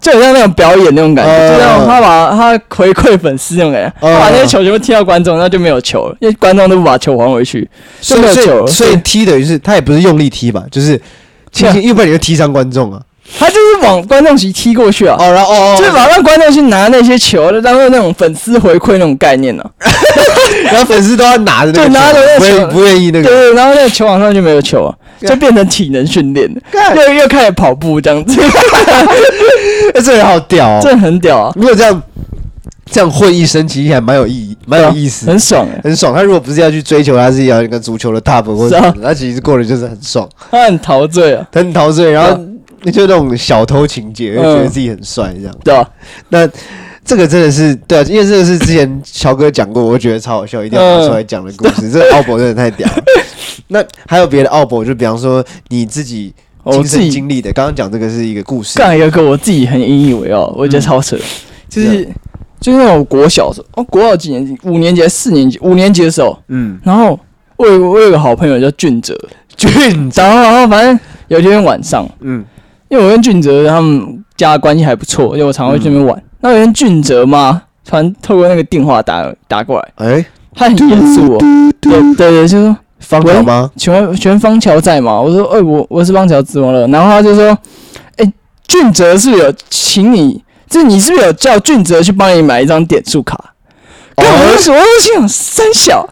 [0.00, 7.68] 就很像那种表演那种感觉，呃、就像他把他回馈粉丝那种感觉，呃、他把那些球全部踢到观众，那就没有球了，因为观众都不把球还回去，
[8.00, 8.66] 就没有球了。
[8.68, 10.96] 所以踢等于是他也不是用力踢吧，就是
[11.50, 13.02] 轻轻，要不然你就踢伤观众啊。
[13.38, 19.70] 他就是往观众席踢过去啊，哦，然后哦，就是把让观众去拿那些球，就当做那种粉丝回馈那种概念呢、啊。
[20.64, 26.60] 然后粉丝都要拿着那个球，对，拿着那个球，不愿意那个，对，然后那个球场上就没有球啊，就变成体能训练了，
[26.94, 28.40] 又又开始跑步这样子。
[29.94, 31.52] 哎， 这人好屌哦，这很屌啊！
[31.56, 32.02] 如果这样
[32.90, 36.14] 这样混一生，其实还蛮有意义，蛮有意思，很爽哎，很爽。
[36.14, 42.40] 他如果不是要去追求，他是要一个足球的 top 或者，他其实过得就是很爽，他很陶醉啊，他很陶醉，然后。
[42.92, 45.54] 就那种小偷情节，就觉得自己很帅，这样。
[45.64, 45.88] 对啊，
[46.28, 46.48] 那
[47.04, 51.90] 这个真的是对啊，因为这个是之前乔哥讲过，我觉得超好笑，一定要拿出来讲的故事。
[51.90, 53.02] 这个奥博真的太屌了。
[53.68, 56.32] 那还有别的奥博，就比方说你自己
[56.72, 58.78] 亲身经历的，刚刚讲这个是一个故事。
[58.78, 61.16] 刚有一个我自己很引以为傲，我觉得超扯，
[61.68, 62.04] 就是
[62.60, 64.56] 就是那种国小时候，哦，国小几年级？
[64.64, 65.58] 五年级还是四年级？
[65.60, 67.18] 五年级的时候，嗯，然后
[67.56, 69.16] 我有我有个好朋友叫俊哲，
[69.56, 70.98] 俊哲，然后反正
[71.28, 72.44] 有一天晚上，嗯。
[72.88, 76.16] 因为我跟俊哲他们家关系还不错，因为我常会去那边玩。
[76.18, 81.38] 嗯、那有天俊哲嘛，突然透过那个电话打打过来，哎、欸，他很严肃哦，
[81.80, 83.70] 对对对，就说方乔吗？
[83.76, 85.20] 请问请问方乔在吗？
[85.20, 86.86] 我说，哎、欸，我我是方乔，怎么了？
[86.88, 87.46] 然后他就说，
[88.16, 88.32] 哎、欸，
[88.68, 90.42] 俊哲是不是有请你？
[90.68, 93.38] 就你是不是有叫俊哲去帮你买一张点数卡？
[94.16, 94.76] 干什么？
[94.78, 96.08] 我心想三小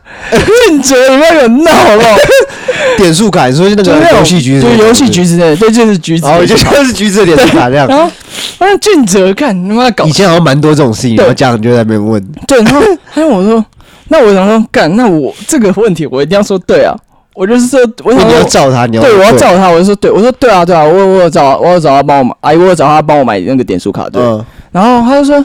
[0.66, 2.16] 俊哲里面有闹好不好？
[2.98, 7.86] 点数卡，你说是那个游戏橘子，对游戏橘子的，对就是橘子，哦，就像是橘子的点数卡这样。
[7.88, 8.11] 然后，
[8.59, 12.22] 发现俊哲看他妈搞，以前好像蛮多这种事情，然后家长就在那边问。
[12.46, 12.82] 对，然后
[13.12, 13.64] 他问我说
[14.09, 16.94] ：“那我想说，干，那我这个问题我一定要说对啊！
[17.34, 24.22] 我就是说，我想你要照他，你要对，我要照他，我就说对，我说对啊，对啊，我我有找，我有找他帮我买，阿姨，我有找他帮我买那个点数卡，对。
[24.72, 25.44] 然后他就说。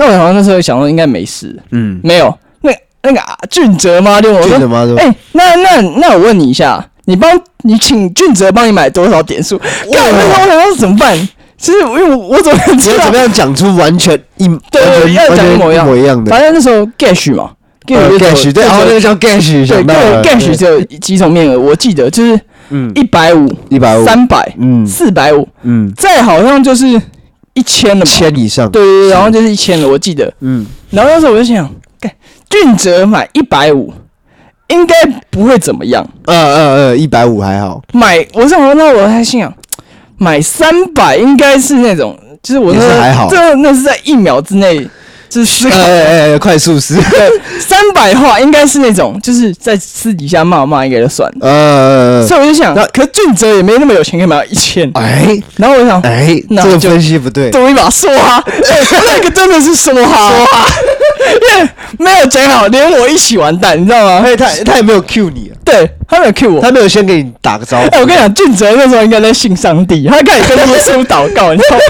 [0.00, 2.72] 那我好像那时候想说应该没事，嗯，没有，那
[3.02, 4.18] 那个啊，俊哲吗？
[4.18, 4.56] 就我说，
[4.96, 7.30] 哎、欸，那那那我问你一下，你帮
[7.64, 9.58] 你请俊哲帮你买多少点数？
[9.92, 11.28] 干，我想说怎么办？
[11.58, 16.30] 其实因为我我怎么你要怎么样讲出完全一 对要讲一模一样的？
[16.30, 17.50] 反正那时候 Gash 嘛
[17.86, 22.40] ，Gash 对，然后那个叫 Gash，对，Gash 只有几种面额，我记得就是
[22.70, 26.86] 嗯一百五、一百五、三百、嗯四百五，嗯，再好像就是
[27.54, 31.68] 一千了，千以上，对对对，然后就是一千了，我记得，嗯，然后那时候我就想，
[32.00, 32.12] 干
[32.48, 33.92] 俊哲买一百五。
[34.68, 34.94] 应该
[35.30, 36.08] 不会怎么样。
[36.26, 37.82] 呃呃呃，一百五还好。
[37.92, 39.52] 买，我想说那我还心想，
[40.16, 44.88] 买三百应该是那种，就是我那还好，这那是在一秒之内。
[45.30, 51.30] 就是哎哎哎，快速思对，三百话应该是那种，就是在私底下骂骂应该就算。
[51.38, 51.48] 了。
[51.48, 54.90] 呃，所以我就想，那可俊哲也没那么有钱，可以买到一千。
[54.94, 60.66] 哎，然后我就想，哎，这个分析不对，赌一把梭哈， 那个真的是梭哈，梭哈，
[61.56, 64.20] 因为没有讲好，连我一起完蛋，你知道吗？
[64.26, 67.84] 他他他也没有 Q 你，对他没有 Q 我，他没有先给你打个招呼。
[67.86, 71.82] 哎，我跟你讲，俊哲那时候应该在信上帝，他开始跟耶稣祷告，你知道吗，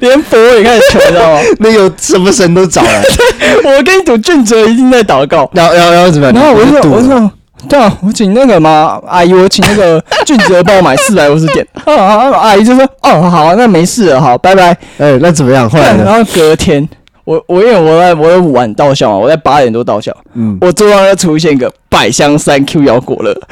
[0.00, 1.40] 连佛也开始求，你知道吗？
[1.58, 3.02] 那有什么神都找来。
[3.64, 5.48] 我跟你赌，俊哲一定在祷告。
[5.54, 6.34] 然后，然后，然后怎么样？
[6.34, 7.30] 然后我就说，我说，
[7.68, 11.66] 对啊，我请那个嘛阿姨，我请那个 俊哲帮我买四百五十点。
[11.84, 12.30] 啊啊！
[12.38, 14.76] 阿姨就说，哦，好，那没事了，好，拜拜。
[14.98, 15.68] 哎，那怎么样？
[15.70, 16.04] 后来呢？
[16.04, 16.86] 然后隔天，
[17.32, 20.14] 我我因为我在我在晚到校嘛，我在八点多到校。
[20.34, 23.32] 嗯，我桌上要出现一个百香三 Q 腰果乐。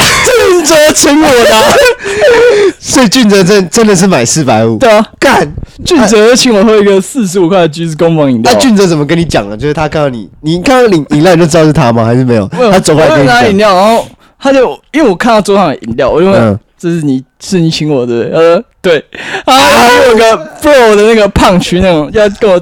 [0.51, 1.55] 俊哲请我的，
[2.79, 4.77] 所以俊哲真真的是买四百五。
[4.79, 5.51] 对啊，干
[5.85, 8.53] 俊哲请我喝一个四十五块的橘子工坊饮料。
[8.53, 9.57] 那俊哲怎么跟你讲呢？
[9.57, 12.05] 就是他看到你，你看到饮饮料你就知道是他吗？
[12.05, 12.47] 还是没有？
[12.71, 14.07] 他走过来跟你拿饮料，然后
[14.39, 19.05] 他就因为我看到桌上的饮料，我就问：“这是你是你请我的？”呃：“对。”
[19.45, 22.59] 啊，还有个 bro 的那个胖群那种要跟我。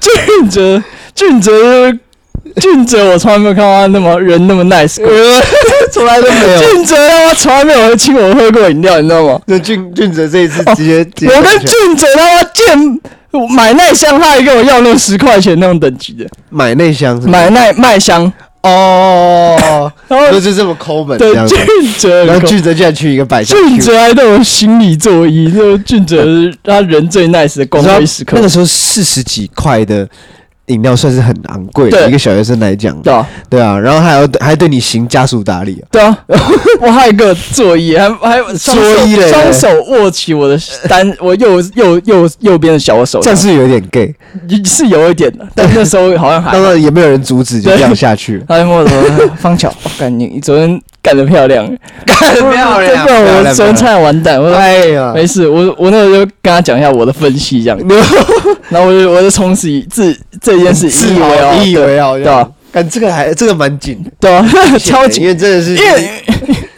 [0.00, 0.82] 俊哲，
[1.14, 1.52] 俊哲。
[2.60, 5.02] 俊哲，我从来没有看到他那么人那么 nice，
[5.90, 6.58] 从来都没有。
[6.62, 9.40] 俊哲他从来没有请我喝过饮料，你知道吗？
[9.46, 13.00] 那俊俊哲这一次直接，我跟俊哲他妈见
[13.48, 16.26] 买奈香，他还跟我要那十块钱那种等级的。
[16.50, 18.30] 买奈香，买奈麦香
[18.64, 21.16] 哦，然后就是这么抠门。
[21.18, 21.58] 对，俊
[21.98, 26.26] 哲，然后俊哲竟然去一个百香，俊哲还那种心理作揖，就俊哲
[26.62, 28.36] 他人最 nice 的光辉时刻。
[28.36, 30.08] 那个时候四十几块的。
[30.66, 36.18] 饮料算是很昂贵的，一个小学生来讲，对啊，对啊，然后还要还对你行家属打理，对啊，
[36.80, 40.58] 我还有一个作揖，还还作揖嘞，双手握起我的
[40.88, 44.14] 单， 我右右右右边的小手，这样是有点 gay，
[44.64, 48.42] 是有一点的，但那时候好像还，当然也没有人阻止，就这样下去。
[48.48, 49.02] 他问我说
[49.36, 51.66] ：“方巧，我感觉你昨天干得漂亮，
[52.06, 57.78] 干得漂亮， 我昨天差点完蛋。”我说：“哎呀，没事，我我那时候就跟他讲一下我的分析，这样，
[58.70, 60.20] 然后我就我就从此自自。
[60.40, 62.48] 这件事引以为傲，引以为傲，对吧？
[62.72, 64.46] 但这个还这个蛮紧，对吧？
[64.80, 66.22] 超紧，因为真的是，因为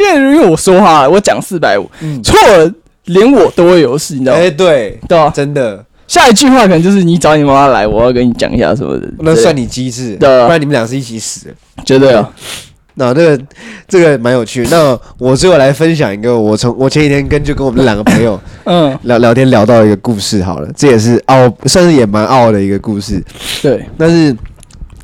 [0.00, 1.88] 因为因为我说话，我讲四百五，
[2.22, 2.70] 错了，
[3.04, 4.38] 连我都会有事，你知道吗？
[4.40, 5.32] 哎，对，对吧？
[5.34, 11.46] 真的，下一句话可能就是你找你妈妈来，我要跟你讲一下什么的，那算你机智，不然你们俩是一起死，
[11.84, 12.28] 绝对啊。
[12.96, 13.44] 那这个
[13.86, 14.66] 这个蛮有趣。
[14.70, 23.22] 那我最后来分享一个，我从我前几天跟就跟我们两个朋友 嗯聊聊天聊到一个故事，好了，这也是傲，算是也蛮傲的一个故事。
[23.62, 24.34] 对，但是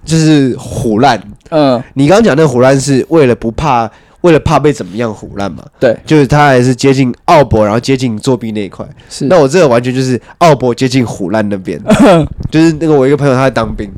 [0.04, 1.22] 就是虎烂。
[1.50, 3.90] 嗯，你刚刚讲那个唬烂是为了不怕，
[4.22, 5.62] 为了怕被怎么样唬烂嘛？
[5.78, 8.86] 对，就是他还是接近奥博，然后接近作弊那一块。
[9.10, 11.78] 是，那我这个完全就是奥博接近唬烂那边，
[12.50, 13.92] 就是那个我一个朋友他在当兵。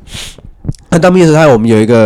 [0.94, 2.02] 他当兵的时候，他我们有一个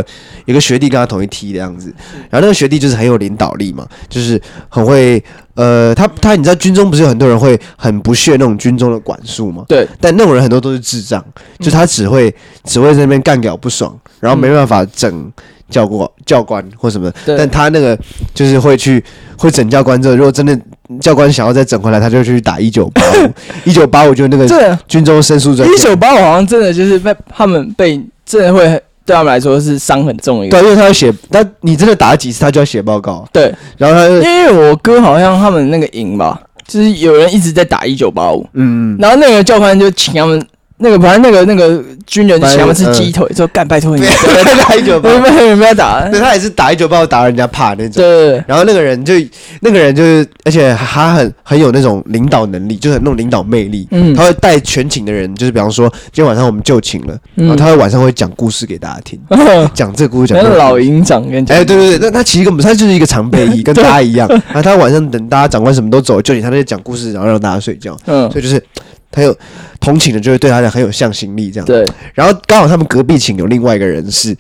[0.47, 1.93] 有一个学弟跟他同一梯的样子，
[2.31, 5.23] 然后那个学弟就是很有领导力嘛，就是很会
[5.55, 9.63] 呃，他他你知道军中不是有很多人会很不屑那种军中的管束吗？
[9.69, 11.23] 对，但那种人很多都是智障，
[11.59, 12.35] 就他只会
[12.65, 15.31] 只会在那边干屌不爽，然后没办法整
[15.69, 17.99] 教官教官或什么，但他那个
[18.33, 19.05] 就是会去
[19.37, 20.59] 会整教官之后，如果真的
[20.99, 23.31] 教官想要再整回来，他就去打一九八五，
[23.69, 28.01] 一九八五就那个军中申诉专，一九八五好像真的就是被他们被。
[28.29, 28.61] 真的会
[29.05, 33.27] 对他们来说是伤很重一个，对，因为他要写，他你真的打了几次，他就要写报告。
[33.33, 40.47] 对，然后他就因为我哥好像他们那个营吧，就是有人一直在打一九八五，嗯嗯，然后那个教官就请他们。
[40.81, 44.03] 那个反正那个那个军人前面是鸡腿，说干拜托你，
[44.69, 48.03] 打一九八，没有没有打，对他也是打一九八，打人家怕那种。
[48.03, 49.15] 对，然后那个人就
[49.61, 53.89] 那个人就是，而且他很很有那种领导能力，就是那种领导魅力。
[53.91, 59.19] 嗯，他会带全寝的人，就是比方说今天晚上我们就寝了，然后他会晚上会讲故事给大家听，
[59.75, 60.57] 讲这个故事讲。
[60.57, 64.29] 老营长跟哎，对对对，那他其实根本他就是一个常备役，跟 大家一样。
[64.29, 67.97] 然后他晚上等大家长官什么都走，就寝他在讲故事，然后让大家睡觉。
[68.07, 68.63] 嗯，所以就是。
[69.11, 69.35] 他有
[69.81, 71.67] 同寝的，就会对他讲很有向心力这样。
[71.67, 71.85] 对，
[72.15, 74.37] 然后刚好他们隔壁寝有另外一个人是，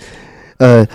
[0.58, 0.86] 呃，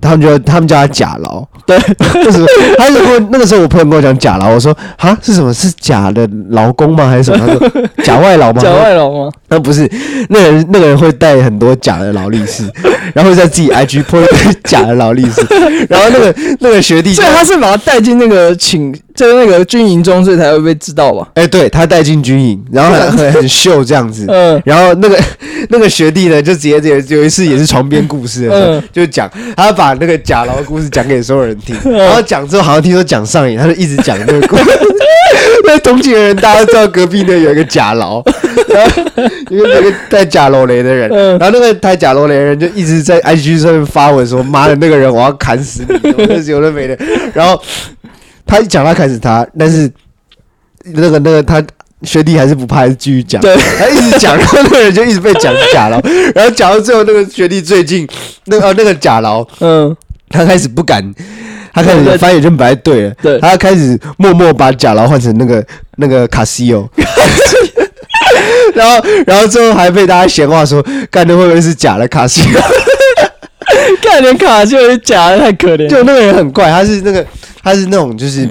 [0.00, 2.46] 他们就他们叫他假劳，对，为什么？
[2.78, 5.52] 他就问那个时候我朋友跟我讲假劳，我说啊是什么？
[5.52, 7.08] 是假的劳工吗？
[7.08, 7.46] 还是什么？
[7.46, 8.62] 他说 假外劳吗？
[8.62, 9.30] 假外劳吗？
[9.48, 9.88] 那不是，
[10.28, 12.68] 那个人那个人会带很多假的劳力士，
[13.14, 15.40] 然后在自己 IG po 一堆假的劳力士，
[15.88, 21.28] 然后那个那个学弟，所以他是把他带进那个请在那个军营中，所以才会被知道吧？
[21.34, 25.18] 哎、欸，对他带进军营，然后很很秀这样子， 嗯，然后那个
[25.70, 34.64] 那个学弟呢，就直接有有一次也是床边故事的时候，嗯、就讲他把那个假牢的故事讲给所有人听，然后讲之后好像听说讲上瘾，他就一直讲那个故事。
[35.66, 38.22] 那同寝的人，大家都知道隔壁那有一个假牢，
[38.68, 39.02] 然后
[39.48, 41.08] 一个一个带假楼雷的人，
[41.38, 46.10] 然后那个带假楼雷的人就一直在 IG 上面发文说：“妈的，那个人我要砍死你！”
[46.46, 46.96] 有的没的，
[47.32, 47.60] 然后
[48.46, 49.90] 他一讲他开始他，但是
[50.84, 51.62] 那个那个他
[52.02, 56.00] 学弟还是不怕，还是继续讲，对，他一直讲，然后那个人就一直被讲假劳，
[56.34, 58.08] 然后讲到最后，那个学弟最近
[58.46, 59.96] 那个、哦、那个假劳，嗯，
[60.28, 61.14] 他开始不敢。
[61.76, 65.66] 他开始发现就不太对了，对，他开始默默把假劳换成那个
[65.96, 66.88] 那个卡西欧，
[68.76, 70.80] 然后然后最后还被大家闲话说，
[71.10, 72.60] 干的会不会是假的卡西欧？
[74.00, 75.88] 干连卡西欧是假的，太可怜。
[75.88, 77.26] 就那个人很怪，他是那个
[77.64, 78.46] 他是那种就是。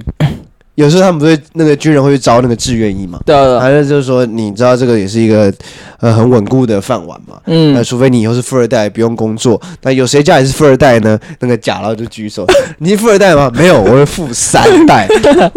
[0.76, 3.20] 有时候他们不会那个军人会去招那个志愿役嘛？
[3.26, 5.54] 对啊，反正就是说，你知道这个也是一个
[6.00, 7.36] 呃很稳固的饭碗嘛。
[7.46, 9.62] 嗯，那除非你以后是富二代，不用工作。
[9.84, 11.20] 那有谁家里是富二代呢？
[11.40, 12.46] 那个假劳就举手。
[12.80, 13.52] 你是富二代吗？
[13.54, 15.08] 没有，我是富三代。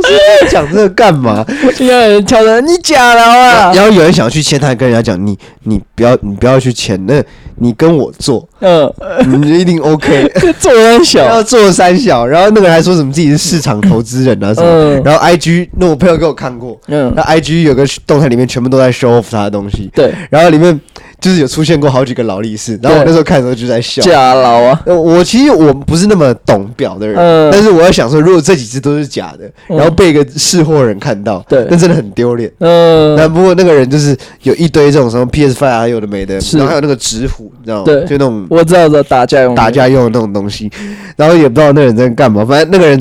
[0.51, 1.43] 讲这个干嘛？
[1.79, 3.73] 有人敲门，你假劳啊！
[3.75, 7.23] 然后有人想要去签，他还跟人家讲，你你不要你不要去签，那
[7.59, 8.93] 你跟我做，嗯，
[9.41, 10.31] 你一定 OK。
[10.61, 15.06] 做三小，要做三小，然后那个人还说什么自己是市场投资人啊什么。
[15.07, 20.81] 然后 I G 那我朋友给我看过，嗯，那 I G 有个动态里面全部都在 show off 他的东西，对，然后里面
[21.21, 24.83] 就是有出现过好几个劳力士，然后我那时候看的时候就在笑，假劳啊！
[24.85, 33.15] 我其实我不是那么懂表的人，嗯，但是我在想说，如果这几只都是假的，然后被一个识货人看到，对，那真的很丢脸，嗯。
[33.15, 37.85] 那不过那个人就是有一堆这种什么 PS Five 啊，有的没的，然后还有那个纸虎，你知道吗？
[37.85, 40.69] 对，就那种我知道的打架用打架用的那种东西，
[41.15, 43.01] 然后也不知道那个人在干嘛，反正那个人。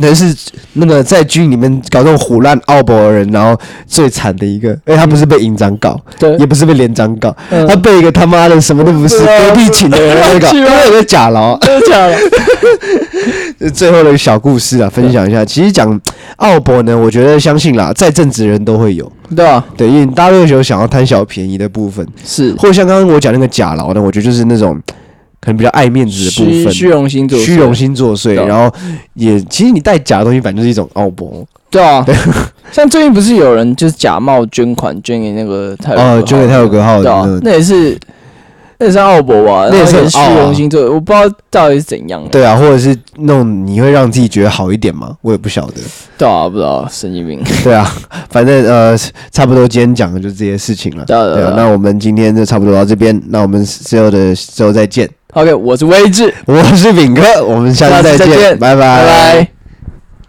[0.00, 0.34] 那是
[0.74, 12.16] 那个在军里面搞这种唬烂奥博的人，然后最惨的一个，哎，他不是被营长搞，对，也不是被连长搞，嗯、他被一个他妈的什么都不是隔壁寝的人搞，他有个假劳，假劳。
[13.74, 15.44] 最后的一个小故事啊，分享一下。
[15.44, 16.00] 其实讲
[16.36, 24.80] 奥博呢，我觉得相信啦，在正直人都会有，对啊，对，因为大家都有想要贪小便宜的部分，是，或像刚刚我讲那个假牢呢，我觉得就是那种。
[25.40, 28.70] 可能比较爱面子的部分，虚荣心作祟，虚荣心作祟，然后
[29.14, 32.04] 也其实你带假的东西，反正就是一种傲博，对啊，
[32.70, 37.98] 像最近不是有人就是假冒捐款捐给那个泰哦，捐给泰鲁格号的，那也是
[38.78, 39.68] 那也是傲博吧？
[39.70, 42.22] 那也是虚荣心作祟，我不知道到底是怎样。
[42.30, 45.16] 对啊，或者是那种你会让自己觉得好一点吗？
[45.22, 45.74] 我也不晓得。
[46.18, 47.42] 对啊，不知道神经病。
[47.64, 47.90] 对啊，
[48.30, 48.96] 反正呃，
[49.30, 51.04] 差不多今天讲的就是这些事情了。
[51.04, 55.08] 对啊，那我们今天就差不多到这边，那我们之后的之后再见。
[55.32, 59.59] OK，我是威志，我是炳哥，我们下次再见，拜拜。